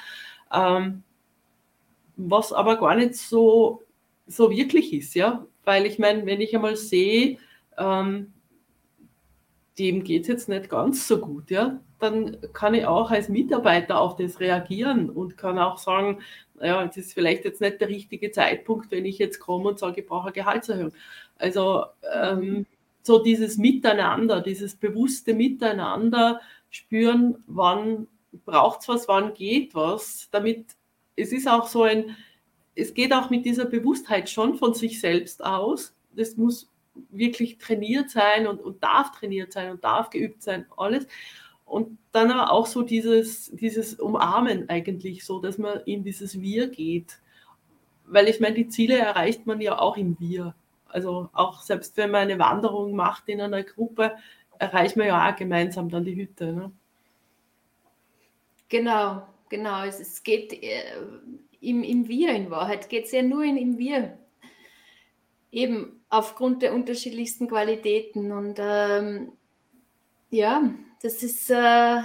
Ähm, 0.52 1.02
was 2.16 2.52
aber 2.52 2.76
gar 2.76 2.94
nicht 2.94 3.16
so, 3.16 3.82
so 4.26 4.50
wirklich 4.50 4.92
ist, 4.92 5.14
ja, 5.14 5.44
weil 5.64 5.86
ich 5.86 5.98
meine, 5.98 6.26
wenn 6.26 6.40
ich 6.40 6.54
einmal 6.54 6.76
sehe, 6.76 7.38
ähm, 7.76 8.32
dem 9.80 10.04
geht 10.04 10.22
es 10.22 10.28
jetzt 10.28 10.48
nicht 10.48 10.68
ganz 10.68 11.08
so 11.08 11.18
gut, 11.18 11.50
ja, 11.50 11.80
dann 11.98 12.36
kann 12.52 12.74
ich 12.74 12.84
auch 12.86 13.10
als 13.10 13.28
Mitarbeiter 13.30 13.98
auf 13.98 14.16
das 14.16 14.38
reagieren 14.38 15.08
und 15.08 15.38
kann 15.38 15.58
auch 15.58 15.78
sagen, 15.78 16.20
ja, 16.60 16.84
es 16.84 16.98
ist 16.98 17.14
vielleicht 17.14 17.44
jetzt 17.46 17.62
nicht 17.62 17.80
der 17.80 17.88
richtige 17.88 18.30
Zeitpunkt, 18.30 18.90
wenn 18.90 19.06
ich 19.06 19.18
jetzt 19.18 19.40
komme 19.40 19.70
und 19.70 19.78
sage, 19.78 20.02
ich 20.02 20.06
brauche 20.06 20.26
eine 20.26 20.32
Gehaltserhöhung. 20.32 20.92
Also 21.38 21.86
ähm, 22.14 22.66
so 23.02 23.22
dieses 23.22 23.56
Miteinander, 23.56 24.42
dieses 24.42 24.76
bewusste 24.76 25.32
Miteinander 25.32 26.40
spüren, 26.68 27.42
wann 27.46 28.06
braucht 28.44 28.82
es 28.82 28.88
was, 28.88 29.08
wann 29.08 29.32
geht 29.32 29.74
was, 29.74 30.28
damit 30.30 30.66
es 31.16 31.32
ist 31.32 31.48
auch 31.48 31.66
so 31.66 31.84
ein, 31.84 32.16
es 32.74 32.92
geht 32.92 33.14
auch 33.14 33.30
mit 33.30 33.46
dieser 33.46 33.64
Bewusstheit 33.64 34.28
schon 34.28 34.56
von 34.56 34.74
sich 34.74 35.00
selbst 35.00 35.42
aus. 35.42 35.94
Das 36.14 36.36
muss 36.36 36.70
wirklich 37.10 37.58
trainiert 37.58 38.10
sein 38.10 38.46
und, 38.46 38.60
und 38.60 38.82
darf 38.82 39.12
trainiert 39.12 39.52
sein 39.52 39.70
und 39.70 39.84
darf 39.84 40.10
geübt 40.10 40.42
sein, 40.42 40.66
alles. 40.76 41.06
Und 41.64 41.98
dann 42.12 42.30
aber 42.30 42.50
auch 42.50 42.66
so 42.66 42.82
dieses, 42.82 43.50
dieses 43.52 43.94
Umarmen 43.94 44.68
eigentlich, 44.68 45.24
so 45.24 45.40
dass 45.40 45.56
man 45.56 45.80
in 45.84 46.02
dieses 46.02 46.40
Wir 46.40 46.68
geht. 46.68 47.20
Weil 48.06 48.28
ich 48.28 48.40
meine, 48.40 48.56
die 48.56 48.68
Ziele 48.68 48.98
erreicht 48.98 49.46
man 49.46 49.60
ja 49.60 49.78
auch 49.78 49.96
im 49.96 50.18
Wir. 50.18 50.54
Also 50.88 51.30
auch 51.32 51.62
selbst 51.62 51.96
wenn 51.96 52.10
man 52.10 52.22
eine 52.22 52.38
Wanderung 52.40 52.96
macht 52.96 53.28
in 53.28 53.40
einer 53.40 53.62
Gruppe, 53.62 54.16
erreicht 54.58 54.96
man 54.96 55.06
ja 55.06 55.30
auch 55.30 55.36
gemeinsam 55.36 55.88
dann 55.88 56.04
die 56.04 56.16
Hütte. 56.16 56.52
Ne? 56.52 56.72
Genau, 58.68 59.22
genau. 59.48 59.84
Es, 59.84 60.00
es 60.00 60.22
geht 60.22 60.52
äh, 60.52 60.82
im, 61.60 61.82
im 61.82 62.08
Wir 62.08 62.34
in 62.34 62.50
Wahrheit, 62.50 62.88
geht 62.88 63.04
es 63.04 63.12
ja 63.12 63.22
nur 63.22 63.44
in, 63.44 63.56
im 63.56 63.78
Wir. 63.78 64.18
Eben 65.52 65.99
aufgrund 66.10 66.62
der 66.62 66.74
unterschiedlichsten 66.74 67.48
Qualitäten. 67.48 68.32
Und 68.32 68.58
ähm, 68.58 69.32
ja, 70.28 70.62
das 71.02 71.22
ist 71.22 71.50
äh, 71.50 72.00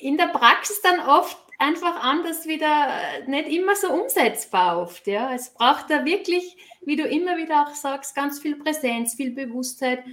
in 0.00 0.16
der 0.16 0.28
Praxis 0.28 0.80
dann 0.80 1.00
oft 1.00 1.36
einfach 1.58 2.02
anders 2.02 2.46
wieder, 2.46 2.88
äh, 2.88 3.28
nicht 3.28 3.48
immer 3.48 3.74
so 3.74 3.92
umsetzbar 3.92 4.80
oft. 4.80 5.06
Ja. 5.06 5.34
Es 5.34 5.50
braucht 5.50 5.90
da 5.90 6.04
wirklich, 6.04 6.56
wie 6.82 6.96
du 6.96 7.04
immer 7.04 7.36
wieder 7.36 7.66
auch 7.66 7.74
sagst, 7.74 8.14
ganz 8.14 8.38
viel 8.38 8.56
Präsenz, 8.56 9.14
viel 9.14 9.32
Bewusstheit. 9.32 10.04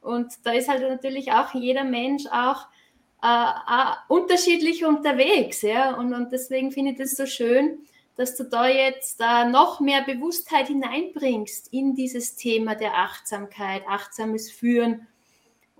Und 0.00 0.32
da 0.44 0.52
ist 0.52 0.68
halt 0.68 0.82
natürlich 0.82 1.32
auch 1.32 1.54
jeder 1.54 1.84
Mensch 1.84 2.26
auch 2.26 2.66
äh, 3.22 3.26
äh, 3.26 3.94
unterschiedlich 4.08 4.84
unterwegs. 4.84 5.62
Ja. 5.62 5.94
Und, 5.94 6.12
und 6.14 6.32
deswegen 6.32 6.72
finde 6.72 6.92
ich 6.92 6.98
das 6.98 7.12
so 7.12 7.26
schön, 7.26 7.78
dass 8.16 8.36
du 8.36 8.44
da 8.44 8.66
jetzt 8.66 9.20
äh, 9.20 9.48
noch 9.48 9.80
mehr 9.80 10.02
Bewusstheit 10.02 10.68
hineinbringst 10.68 11.72
in 11.72 11.94
dieses 11.94 12.34
Thema 12.36 12.74
der 12.74 12.94
Achtsamkeit, 12.94 13.82
achtsames 13.86 14.50
Führen 14.50 15.06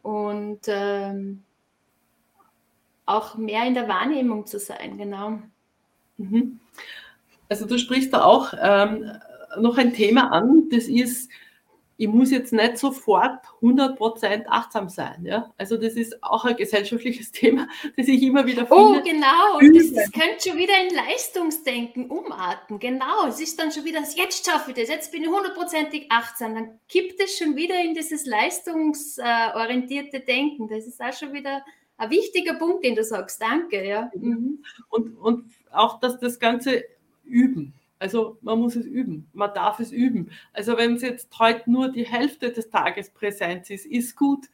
und 0.03 0.61
ähm, 0.67 1.43
auch 3.07 3.37
mehr 3.37 3.65
in 3.65 3.75
der 3.75 3.89
Wahrnehmung 3.89 4.47
zu 4.47 4.59
sein, 4.59 4.99
genau. 4.99 5.39
Mhm. 6.19 6.61
Also 7.49 7.67
du 7.67 7.79
sprichst 7.79 8.13
da 8.13 8.25
auch 8.25 8.53
ähm, 8.61 9.11
noch 9.59 9.79
ein 9.79 9.95
Thema 9.95 10.33
an, 10.33 10.69
das 10.71 10.85
ist, 10.85 11.31
ich 11.99 12.09
muss 12.09 12.31
jetzt 12.31 12.53
nicht 12.53 12.79
sofort 12.79 13.45
100% 13.63 14.45
achtsam 14.49 14.89
sein. 14.89 15.25
Ja? 15.25 15.53
Also 15.57 15.77
das 15.77 15.95
ist 15.95 16.23
auch 16.23 16.45
ein 16.45 16.57
gesellschaftliches 16.57 17.33
Thema, 17.33 17.69
das 17.97 18.09
ich 18.09 18.23
immer 18.23 18.47
wieder 18.47 18.67
oh, 18.71 18.93
finde. 18.93 19.01
Oh, 19.01 19.03
genau. 19.03 19.79
Das, 19.79 19.93
das 19.93 20.13
könnte 20.13 20.49
schon 20.49 20.59
wieder 20.59 20.75
in 20.87 20.95
Leistungsdenken 20.95 22.11
umarten. 22.11 22.79
Genau. 22.79 23.27
Es 23.29 23.41
ist 23.41 23.59
dann 23.59 23.73
schon 23.73 23.85
wieder, 23.85 24.01
jetzt 24.01 24.47
schaffe 24.47 24.73
ich 24.73 24.77
das, 24.77 24.89
jetzt 24.89 25.11
bin 25.11 25.23
ich 25.23 25.29
hundertprozentig 25.29 26.07
achtsam. 26.11 26.55
Dann 26.55 26.81
kippt 26.89 27.21
es 27.21 27.39
schon 27.39 27.57
wieder 27.57 27.81
in 27.83 27.95
dieses 27.95 28.27
leistungsorientierte 28.27 30.21
Denken. 30.21 30.69
Das 30.69 30.87
ist 30.87 31.01
auch 31.01 31.13
schon 31.15 31.33
wieder 31.33 31.63
ein 31.97 32.11
wichtiger 32.11 32.55
Punkt, 32.55 32.85
den 32.85 32.95
du 32.95 33.05
sagst. 33.05 33.41
Danke. 33.41 33.87
Ja. 33.87 34.11
Mhm. 34.15 34.63
Und, 34.91 35.17
und 35.17 35.51
auch, 35.73 35.99
dass 36.01 36.19
das 36.21 36.39
Ganze 36.39 36.85
üben. 37.25 37.73
Also 37.99 38.39
man 38.43 38.59
muss 38.59 38.77
es 38.77 38.85
üben, 38.85 39.29
man 39.33 39.55
darf 39.55 39.81
es 39.81 39.91
üben. 39.91 40.31
Also 40.53 40.77
wenn 40.77 40.95
es 40.95 41.03
jetzt 41.03 41.39
heute 41.39 41.71
nur 41.71 41.91
die 41.91 42.07
Hälfte 42.07 42.53
des 42.53 42.69
Tages 42.69 43.11
Präsenz 43.11 43.71
ist, 43.71 43.87
ist 43.87 44.17
gut. 44.17 44.47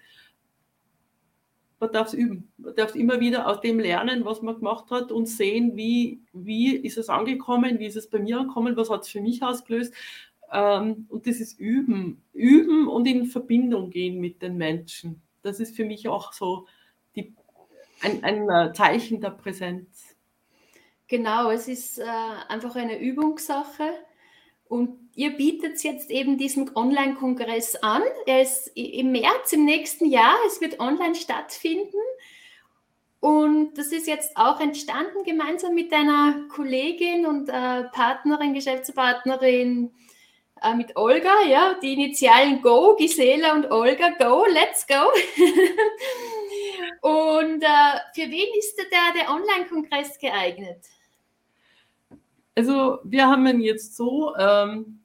Man 1.81 1.91
darf 1.91 2.09
es 2.09 2.15
üben. 2.15 2.53
Man 2.59 2.77
darf 2.77 2.95
immer 2.95 3.19
wieder 3.19 3.49
aus 3.49 3.61
dem 3.61 3.81
lernen, 3.81 4.25
was 4.25 4.43
man 4.43 4.55
gemacht 4.55 4.91
hat 4.93 5.11
und 5.11 5.27
sehen, 5.27 5.77
wie, 5.77 6.21
wie 6.33 6.77
ist 6.77 6.99
es 6.99 7.09
angekommen, 7.09 7.81
wie 7.81 7.87
ist 7.87 7.97
es 7.97 8.09
bei 8.09 8.21
mir 8.21 8.39
angekommen, 8.39 8.77
was 8.77 8.91
hat 8.91 9.03
es 9.03 9.09
für 9.09 9.21
mich 9.21 9.43
ausgelöst. 9.43 9.93
Ähm, 10.53 11.07
und 11.09 11.27
das 11.27 11.41
ist 11.41 11.59
Üben. 11.59 12.23
Üben 12.33 12.87
und 12.87 13.07
in 13.07 13.27
Verbindung 13.27 13.91
gehen 13.91 14.21
mit 14.21 14.43
den 14.43 14.57
Menschen. 14.57 15.23
Das 15.43 15.59
ist 15.59 15.75
für 15.75 15.85
mich 15.85 16.07
auch 16.07 16.33
so 16.33 16.67
die 17.17 17.35
ein, 18.03 18.23
ein 18.23 18.49
äh, 18.49 18.73
Zeichen 18.73 19.21
der 19.21 19.31
Präsenz. 19.31 20.12
Genau, 21.13 21.51
es 21.51 21.69
ist 21.69 21.99
äh, 21.99 22.05
einfach 22.49 22.75
eine 22.75 22.99
Übungssache. 22.99 23.93
Und 24.67 25.11
ihr 25.15 25.37
bietet 25.37 25.85
jetzt 25.85 26.11
eben 26.11 26.39
diesen 26.39 26.75
Online-Kongress 26.75 27.77
an. 27.83 28.01
Er 28.25 28.41
ist 28.41 28.69
im 28.75 29.13
März 29.13 29.53
im 29.53 29.67
nächsten 29.67 30.07
Jahr. 30.07 30.35
Es 30.47 30.63
wird 30.63 30.81
online 30.81 31.15
stattfinden. 31.15 31.99
Und 33.21 33.77
das 33.77 33.89
ist 33.89 34.07
jetzt 34.07 34.35
auch 34.39 34.59
entstanden 34.59 35.23
gemeinsam 35.23 35.75
mit 35.75 35.93
deiner 35.93 36.47
Kollegin 36.49 37.27
und 37.27 37.51
äh, 37.51 37.85
Partnerin, 37.93 38.55
Geschäftspartnerin 38.55 39.93
äh, 40.63 40.75
mit 40.75 40.97
Olga, 40.97 41.43
ja, 41.47 41.75
die 41.83 41.93
Initialen 41.93 42.63
Go, 42.63 42.97
Gisela 42.97 43.53
und 43.53 43.71
Olga, 43.71 44.09
Go, 44.19 44.47
let's 44.47 44.87
go. 44.87 45.13
und 47.03 47.63
äh, 47.63 48.01
für 48.15 48.31
wen 48.31 48.49
ist 48.59 48.79
der, 48.79 49.13
der 49.15 49.31
Online-Kongress 49.31 50.19
geeignet? 50.19 50.79
Also 52.55 52.99
wir 53.05 53.27
haben 53.27 53.47
ihn 53.47 53.61
jetzt 53.61 53.97
so 53.97 54.35
ähm, 54.37 55.01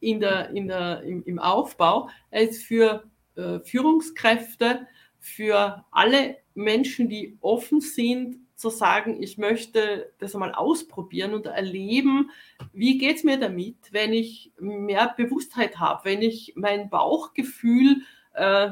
in 0.00 0.20
der, 0.20 0.50
in 0.50 0.68
der, 0.68 1.02
im, 1.02 1.24
im 1.24 1.38
Aufbau, 1.38 2.08
er 2.30 2.42
ist 2.42 2.64
für 2.64 3.04
äh, 3.36 3.60
Führungskräfte, 3.60 4.86
für 5.18 5.84
alle 5.90 6.36
Menschen, 6.54 7.08
die 7.08 7.38
offen 7.40 7.80
sind, 7.80 8.36
zu 8.62 8.70
sagen, 8.70 9.20
ich 9.20 9.38
möchte 9.38 10.12
das 10.18 10.34
einmal 10.34 10.54
ausprobieren 10.54 11.34
und 11.34 11.46
erleben, 11.46 12.30
wie 12.72 12.96
geht 12.96 13.16
es 13.16 13.24
mir 13.24 13.38
damit, 13.38 13.76
wenn 13.90 14.12
ich 14.12 14.52
mehr 14.58 15.12
Bewusstheit 15.16 15.80
habe, 15.80 16.04
wenn 16.04 16.22
ich 16.22 16.52
mein 16.54 16.88
Bauchgefühl 16.88 18.02
äh, 18.34 18.70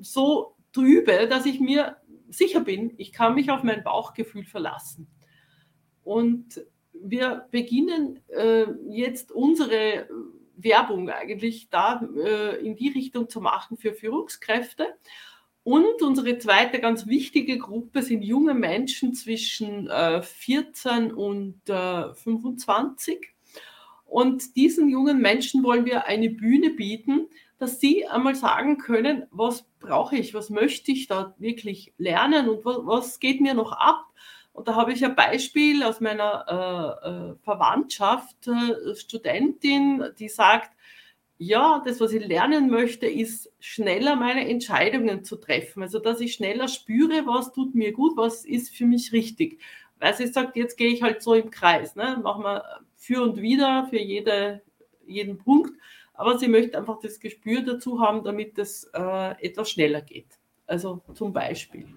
so 0.00 0.56
trübe, 0.72 1.28
dass 1.28 1.46
ich 1.46 1.60
mir 1.60 1.98
sicher 2.30 2.60
bin, 2.60 2.94
ich 2.96 3.12
kann 3.12 3.34
mich 3.34 3.50
auf 3.50 3.62
mein 3.62 3.84
Bauchgefühl 3.84 4.44
verlassen. 4.44 5.06
Und 6.02 6.60
wir 7.02 7.46
beginnen 7.50 8.20
äh, 8.28 8.66
jetzt 8.88 9.32
unsere 9.32 10.08
Werbung 10.56 11.10
eigentlich 11.10 11.68
da 11.70 12.02
äh, 12.16 12.64
in 12.64 12.76
die 12.76 12.88
Richtung 12.88 13.28
zu 13.28 13.40
machen 13.40 13.76
für 13.76 13.92
Führungskräfte. 13.92 14.94
Und 15.64 16.02
unsere 16.02 16.38
zweite 16.38 16.80
ganz 16.80 17.06
wichtige 17.06 17.58
Gruppe 17.58 18.02
sind 18.02 18.22
junge 18.22 18.54
Menschen 18.54 19.14
zwischen 19.14 19.88
äh, 19.88 20.22
14 20.22 21.12
und 21.12 21.60
äh, 21.68 22.12
25. 22.14 23.32
Und 24.04 24.56
diesen 24.56 24.88
jungen 24.88 25.20
Menschen 25.20 25.62
wollen 25.62 25.86
wir 25.86 26.06
eine 26.06 26.30
Bühne 26.30 26.70
bieten, 26.70 27.28
dass 27.58 27.78
sie 27.78 28.06
einmal 28.08 28.34
sagen 28.34 28.76
können, 28.76 29.26
was 29.30 29.64
brauche 29.78 30.16
ich, 30.16 30.34
was 30.34 30.50
möchte 30.50 30.90
ich 30.90 31.06
da 31.06 31.34
wirklich 31.38 31.94
lernen 31.96 32.48
und 32.48 32.64
was, 32.64 32.78
was 32.82 33.20
geht 33.20 33.40
mir 33.40 33.54
noch 33.54 33.72
ab. 33.72 34.04
Und 34.52 34.68
da 34.68 34.74
habe 34.74 34.92
ich 34.92 35.04
ein 35.04 35.14
Beispiel 35.14 35.82
aus 35.82 36.00
meiner 36.00 36.98
äh, 37.04 37.08
äh 37.08 37.34
Verwandtschaft, 37.42 38.36
äh, 38.46 38.94
Studentin, 38.94 40.04
die 40.18 40.28
sagt, 40.28 40.70
ja, 41.38 41.82
das, 41.84 42.00
was 42.00 42.12
ich 42.12 42.24
lernen 42.24 42.70
möchte, 42.70 43.06
ist 43.06 43.52
schneller 43.58 44.14
meine 44.14 44.48
Entscheidungen 44.48 45.24
zu 45.24 45.36
treffen. 45.36 45.82
Also, 45.82 45.98
dass 45.98 46.20
ich 46.20 46.34
schneller 46.34 46.68
spüre, 46.68 47.26
was 47.26 47.52
tut 47.52 47.74
mir 47.74 47.92
gut, 47.92 48.16
was 48.16 48.44
ist 48.44 48.74
für 48.74 48.86
mich 48.86 49.12
richtig. 49.12 49.60
Weil 49.98 50.14
sie 50.14 50.26
sagt, 50.28 50.56
jetzt 50.56 50.76
gehe 50.76 50.92
ich 50.92 51.02
halt 51.02 51.22
so 51.22 51.34
im 51.34 51.50
Kreis, 51.50 51.96
ne? 51.96 52.20
machen 52.22 52.44
wir 52.44 52.64
für 52.96 53.22
und 53.22 53.40
wieder 53.40 53.86
für 53.90 53.98
jede, 53.98 54.62
jeden 55.06 55.38
Punkt. 55.38 55.72
Aber 56.14 56.38
sie 56.38 56.48
möchte 56.48 56.78
einfach 56.78 56.98
das 57.00 57.18
Gespür 57.18 57.62
dazu 57.62 58.00
haben, 58.00 58.22
damit 58.22 58.58
es 58.58 58.84
äh, 58.94 59.44
etwas 59.44 59.70
schneller 59.70 60.02
geht. 60.02 60.38
Also 60.66 61.02
zum 61.14 61.32
Beispiel. 61.32 61.88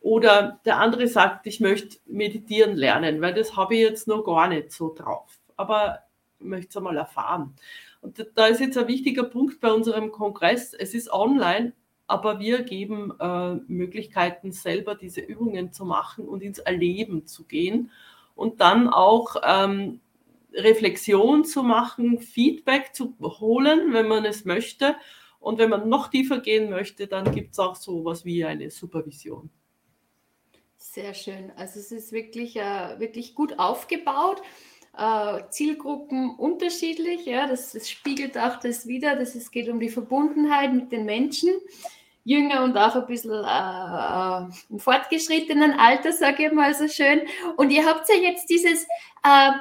Oder 0.00 0.60
der 0.64 0.78
andere 0.78 1.06
sagt, 1.06 1.46
ich 1.46 1.60
möchte 1.60 1.98
meditieren 2.06 2.76
lernen, 2.76 3.20
weil 3.20 3.34
das 3.34 3.56
habe 3.56 3.74
ich 3.74 3.80
jetzt 3.80 4.08
noch 4.08 4.22
gar 4.24 4.48
nicht 4.48 4.72
so 4.72 4.94
drauf. 4.94 5.38
Aber 5.56 6.00
ich 6.38 6.46
möchte 6.46 6.70
es 6.70 6.76
einmal 6.76 6.96
erfahren. 6.96 7.54
Und 8.00 8.26
da 8.34 8.46
ist 8.46 8.60
jetzt 8.60 8.78
ein 8.78 8.88
wichtiger 8.88 9.24
Punkt 9.24 9.60
bei 9.60 9.70
unserem 9.70 10.10
Kongress. 10.10 10.72
Es 10.72 10.94
ist 10.94 11.12
online, 11.12 11.74
aber 12.06 12.40
wir 12.40 12.62
geben 12.62 13.12
äh, 13.20 13.54
Möglichkeiten, 13.68 14.52
selber 14.52 14.94
diese 14.94 15.20
Übungen 15.20 15.72
zu 15.72 15.84
machen 15.84 16.26
und 16.26 16.42
ins 16.42 16.58
Erleben 16.58 17.26
zu 17.26 17.44
gehen 17.44 17.90
und 18.34 18.62
dann 18.62 18.88
auch 18.88 19.36
ähm, 19.44 20.00
Reflexion 20.54 21.44
zu 21.44 21.62
machen, 21.62 22.20
Feedback 22.20 22.94
zu 22.94 23.14
holen, 23.20 23.92
wenn 23.92 24.08
man 24.08 24.24
es 24.24 24.46
möchte. 24.46 24.96
Und 25.38 25.58
wenn 25.58 25.70
man 25.70 25.88
noch 25.88 26.08
tiefer 26.08 26.40
gehen 26.40 26.70
möchte, 26.70 27.06
dann 27.06 27.32
gibt 27.34 27.52
es 27.52 27.58
auch 27.58 27.76
so 27.76 28.00
etwas 28.00 28.24
wie 28.24 28.44
eine 28.44 28.70
Supervision. 28.70 29.50
Sehr 30.80 31.14
schön. 31.14 31.52
Also 31.56 31.78
es 31.78 31.92
ist 31.92 32.10
wirklich, 32.10 32.56
äh, 32.56 32.98
wirklich 32.98 33.34
gut 33.34 33.58
aufgebaut 33.58 34.42
äh, 34.96 35.42
Zielgruppen 35.50 36.34
unterschiedlich. 36.36 37.26
Ja, 37.26 37.46
das, 37.46 37.72
das, 37.72 37.88
spiegelt 37.88 38.36
auch 38.36 38.56
das 38.60 38.86
wieder, 38.86 39.16
dass 39.16 39.34
es 39.34 39.50
geht 39.50 39.68
um 39.68 39.80
die 39.80 39.88
Verbundenheit 39.88 40.72
mit 40.72 40.92
den 40.92 41.04
Menschen. 41.04 41.50
Jünger 42.24 42.64
und 42.64 42.76
auch 42.76 42.94
ein 42.94 43.06
bisschen 43.06 43.32
äh, 43.32 43.36
äh 43.36 44.46
im 44.68 44.78
fortgeschrittenen 44.78 45.72
Alter, 45.72 46.12
sage 46.12 46.46
ich 46.46 46.52
mal 46.52 46.74
so 46.74 46.86
schön. 46.86 47.22
Und 47.56 47.70
ihr 47.70 47.86
habt 47.86 48.08
ja 48.08 48.14
jetzt 48.14 48.50
dieses 48.50 48.84
äh, 49.22 49.52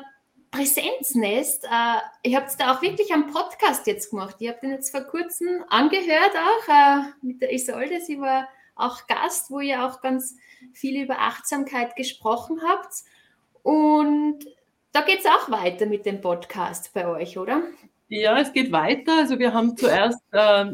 Präsenznest, 0.52 1.64
äh, 1.64 2.30
ihr 2.30 2.38
habt 2.38 2.50
es 2.50 2.58
da 2.58 2.74
auch 2.74 2.82
wirklich 2.82 3.14
am 3.14 3.28
Podcast 3.28 3.88
jetzt 3.88 4.10
gemacht. 4.10 4.36
Ihr 4.40 4.52
habt 4.52 4.64
den 4.64 4.72
jetzt 4.72 4.92
vor 4.92 5.02
kurzem 5.02 5.64
angehört 5.70 6.34
auch 6.36 7.04
mit 7.22 7.42
der 7.42 7.54
Isolde. 7.54 8.02
Sie 8.02 8.20
war 8.20 8.48
auch 8.80 9.08
Gast, 9.08 9.52
wo 9.52 9.60
ihr 9.60 9.86
auch 9.86 10.02
ganz 10.02 10.36
viel 10.74 11.02
über 11.02 11.20
Achtsamkeit 11.20 11.96
gesprochen 11.96 12.62
habt. 12.68 12.94
Und 13.64 14.40
da 14.92 15.02
geht 15.02 15.20
es 15.20 15.26
auch 15.26 15.52
weiter 15.52 15.86
mit 15.86 16.06
dem 16.06 16.22
Podcast 16.22 16.94
bei 16.94 17.08
euch, 17.08 17.38
oder? 17.38 17.62
Ja, 18.12 18.40
es 18.40 18.52
geht 18.54 18.72
weiter. 18.72 19.18
Also 19.18 19.38
wir 19.38 19.54
haben 19.54 19.78
zuerst 19.78 20.24
äh, 20.32 20.66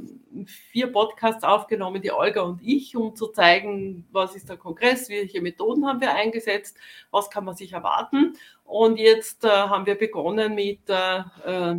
vier 0.71 0.91
Podcasts 0.91 1.43
aufgenommen, 1.43 2.01
die 2.01 2.13
Olga 2.13 2.41
und 2.41 2.61
ich, 2.63 2.95
um 2.95 3.13
zu 3.13 3.27
zeigen, 3.27 4.07
was 4.11 4.35
ist 4.35 4.47
der 4.47 4.55
Kongress, 4.55 5.09
welche 5.09 5.41
Methoden 5.41 5.85
haben 5.85 5.99
wir 5.99 6.13
eingesetzt, 6.13 6.77
was 7.11 7.29
kann 7.29 7.43
man 7.43 7.55
sich 7.55 7.73
erwarten. 7.73 8.37
Und 8.63 8.97
jetzt 8.97 9.43
äh, 9.43 9.49
haben 9.49 9.85
wir 9.85 9.95
begonnen 9.95 10.55
mit 10.55 10.89
äh, 10.89 11.19
äh 11.45 11.75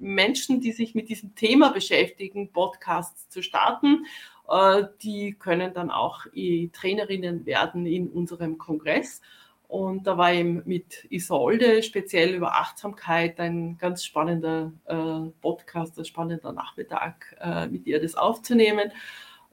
Menschen, 0.00 0.60
die 0.60 0.70
sich 0.70 0.94
mit 0.94 1.08
diesem 1.08 1.34
Thema 1.34 1.70
beschäftigen, 1.70 2.52
Podcasts 2.52 3.28
zu 3.28 3.42
starten. 3.42 4.06
Äh, 4.48 4.84
die 5.02 5.34
können 5.34 5.74
dann 5.74 5.90
auch 5.90 6.26
Trainerinnen 6.72 7.46
werden 7.46 7.86
in 7.86 8.08
unserem 8.08 8.58
Kongress. 8.58 9.20
Und 9.68 10.06
da 10.06 10.16
war 10.16 10.32
eben 10.32 10.62
mit 10.64 11.06
Isolde 11.10 11.82
speziell 11.82 12.34
über 12.34 12.54
Achtsamkeit 12.54 13.38
ein 13.38 13.76
ganz 13.76 14.02
spannender 14.02 14.72
äh, 14.86 15.30
Podcast, 15.42 15.98
ein 15.98 16.06
spannender 16.06 16.52
Nachmittag, 16.52 17.36
äh, 17.38 17.66
mit 17.66 17.86
ihr 17.86 18.00
das 18.00 18.14
aufzunehmen. 18.14 18.90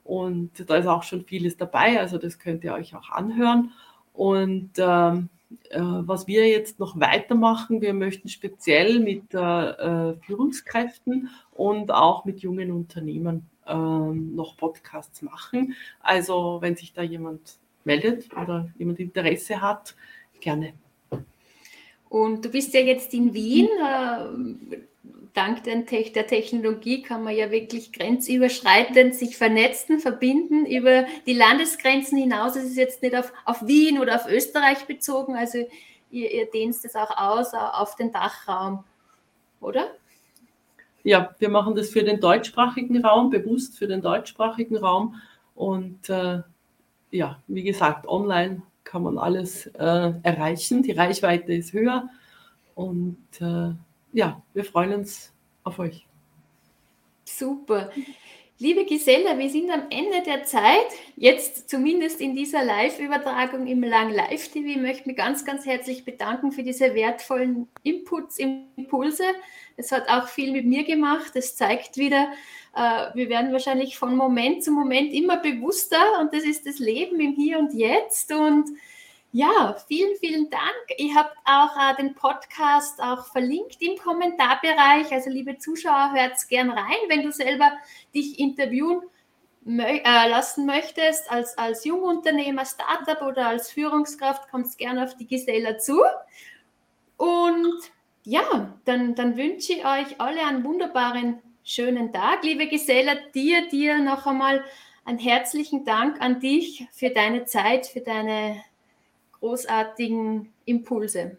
Und 0.04 0.70
da 0.70 0.76
ist 0.76 0.86
auch 0.86 1.02
schon 1.02 1.24
vieles 1.24 1.58
dabei, 1.58 2.00
also 2.00 2.16
das 2.16 2.38
könnt 2.38 2.64
ihr 2.64 2.72
euch 2.72 2.94
auch 2.96 3.10
anhören. 3.10 3.72
Und 4.14 4.70
ähm, 4.78 5.28
äh, 5.68 5.80
was 5.80 6.26
wir 6.26 6.48
jetzt 6.48 6.78
noch 6.80 6.98
weitermachen, 6.98 7.82
wir 7.82 7.92
möchten 7.92 8.28
speziell 8.30 9.00
mit 9.00 9.34
äh, 9.34 10.14
Führungskräften 10.22 11.28
und 11.52 11.92
auch 11.92 12.24
mit 12.24 12.40
jungen 12.40 12.72
Unternehmen 12.72 13.50
ähm, 13.66 14.34
noch 14.34 14.56
Podcasts 14.56 15.22
machen. 15.22 15.74
Also 16.00 16.58
wenn 16.60 16.76
sich 16.76 16.92
da 16.92 17.02
jemand 17.02 17.58
meldet 17.84 18.32
oder 18.36 18.68
jemand 18.78 19.00
Interesse 19.00 19.60
hat, 19.60 19.94
gerne. 20.40 20.74
Und 22.08 22.44
du 22.44 22.50
bist 22.50 22.74
ja 22.74 22.80
jetzt 22.80 23.12
in 23.14 23.34
Wien. 23.34 23.68
Äh, 23.68 24.78
dank 25.34 25.64
der 25.64 25.84
Technologie 26.26 27.02
kann 27.02 27.22
man 27.22 27.36
ja 27.36 27.50
wirklich 27.50 27.92
grenzüberschreitend 27.92 29.14
sich 29.14 29.36
vernetzen, 29.36 30.00
verbinden 30.00 30.64
über 30.64 31.04
die 31.26 31.34
Landesgrenzen 31.34 32.16
hinaus. 32.16 32.56
Es 32.56 32.64
ist 32.64 32.76
jetzt 32.76 33.02
nicht 33.02 33.14
auf, 33.14 33.32
auf 33.44 33.66
Wien 33.66 33.98
oder 33.98 34.16
auf 34.16 34.26
Österreich 34.28 34.86
bezogen. 34.86 35.36
Also 35.36 35.58
ihr, 36.10 36.32
ihr 36.32 36.46
dehnst 36.46 36.84
es 36.86 36.94
auch 36.94 37.16
aus 37.16 37.52
auf 37.52 37.96
den 37.96 38.12
Dachraum, 38.12 38.84
oder? 39.60 39.94
Ja, 41.06 41.36
wir 41.38 41.50
machen 41.50 41.76
das 41.76 41.90
für 41.90 42.02
den 42.02 42.18
deutschsprachigen 42.18 43.04
Raum, 43.04 43.30
bewusst 43.30 43.78
für 43.78 43.86
den 43.86 44.02
deutschsprachigen 44.02 44.76
Raum. 44.76 45.14
Und 45.54 46.10
äh, 46.10 46.40
ja, 47.12 47.40
wie 47.46 47.62
gesagt, 47.62 48.08
online 48.08 48.62
kann 48.82 49.04
man 49.04 49.16
alles 49.16 49.66
äh, 49.66 50.12
erreichen. 50.24 50.82
Die 50.82 50.90
Reichweite 50.90 51.54
ist 51.54 51.72
höher. 51.72 52.08
Und 52.74 53.18
äh, 53.38 53.70
ja, 54.14 54.42
wir 54.52 54.64
freuen 54.64 54.94
uns 54.94 55.32
auf 55.62 55.78
euch. 55.78 56.04
Super. 57.24 57.90
Liebe 58.58 58.86
Gisela, 58.86 59.38
wir 59.38 59.50
sind 59.50 59.70
am 59.70 59.82
Ende 59.90 60.22
der 60.24 60.44
Zeit, 60.44 60.86
jetzt 61.14 61.68
zumindest 61.68 62.22
in 62.22 62.34
dieser 62.34 62.64
Live-Übertragung 62.64 63.66
im 63.66 63.82
Lang 63.82 64.10
Live 64.10 64.48
TV. 64.48 64.68
Ich 64.68 64.76
möchte 64.78 65.06
mich 65.06 65.16
ganz, 65.18 65.44
ganz 65.44 65.66
herzlich 65.66 66.06
bedanken 66.06 66.52
für 66.52 66.62
diese 66.62 66.94
wertvollen 66.94 67.68
Inputs, 67.82 68.38
Impulse. 68.38 69.24
Es 69.76 69.92
hat 69.92 70.08
auch 70.08 70.28
viel 70.28 70.52
mit 70.52 70.64
mir 70.64 70.84
gemacht. 70.84 71.32
Es 71.34 71.54
zeigt 71.54 71.98
wieder, 71.98 72.32
äh, 72.74 73.08
wir 73.12 73.28
werden 73.28 73.52
wahrscheinlich 73.52 73.98
von 73.98 74.16
Moment 74.16 74.64
zu 74.64 74.72
Moment 74.72 75.12
immer 75.12 75.36
bewusster 75.36 76.18
und 76.22 76.32
das 76.32 76.44
ist 76.44 76.64
das 76.64 76.78
Leben 76.78 77.20
im 77.20 77.34
Hier 77.34 77.58
und 77.58 77.74
Jetzt. 77.74 78.32
Und 78.32 78.70
ja, 79.36 79.76
vielen, 79.86 80.16
vielen 80.16 80.48
Dank. 80.48 80.86
Ihr 80.96 81.14
habt 81.14 81.36
auch 81.44 81.76
äh, 81.76 81.94
den 81.96 82.14
Podcast 82.14 83.02
auch 83.02 83.26
verlinkt 83.26 83.76
im 83.80 83.98
Kommentarbereich. 83.98 85.12
Also 85.12 85.28
liebe 85.28 85.58
Zuschauer, 85.58 86.12
hört 86.14 86.32
gern 86.48 86.70
rein, 86.70 86.96
wenn 87.08 87.22
du 87.22 87.30
selber 87.30 87.70
dich 88.14 88.38
interviewen 88.38 89.02
mö 89.62 89.82
äh, 89.82 90.28
lassen 90.30 90.64
möchtest 90.64 91.30
als, 91.30 91.58
als 91.58 91.84
Jungunternehmer, 91.84 92.64
Startup 92.64 93.20
oder 93.20 93.48
als 93.48 93.70
Führungskraft, 93.70 94.48
kommst 94.50 94.78
gerne 94.78 95.04
auf 95.04 95.18
die 95.18 95.26
Gisela 95.26 95.76
zu. 95.76 96.00
Und 97.18 97.76
ja, 98.24 98.74
dann, 98.86 99.16
dann 99.16 99.36
wünsche 99.36 99.74
ich 99.74 99.84
euch 99.84 100.18
alle 100.18 100.46
einen 100.46 100.64
wunderbaren, 100.64 101.42
schönen 101.62 102.10
Tag. 102.10 102.42
Liebe 102.42 102.68
Gisela, 102.68 103.16
dir, 103.34 103.68
dir 103.68 103.98
noch 103.98 104.26
einmal 104.26 104.64
einen 105.04 105.18
herzlichen 105.18 105.84
Dank 105.84 106.22
an 106.22 106.40
dich 106.40 106.86
für 106.90 107.10
deine 107.10 107.44
Zeit, 107.44 107.86
für 107.86 108.00
deine 108.00 108.64
großartigen 109.40 110.52
Impulse. 110.64 111.38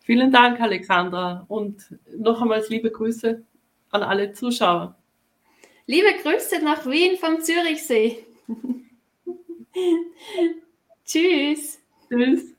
Vielen 0.00 0.30
Dank, 0.30 0.60
Alexandra, 0.60 1.44
und 1.48 1.84
noch 2.16 2.40
einmal 2.40 2.64
liebe 2.68 2.90
Grüße 2.90 3.42
an 3.90 4.02
alle 4.02 4.32
Zuschauer. 4.32 4.94
Liebe 5.86 6.08
Grüße 6.22 6.64
nach 6.64 6.86
Wien 6.86 7.16
vom 7.16 7.40
Zürichsee. 7.40 8.24
Tschüss. 11.04 11.80
Tschüss. 12.08 12.55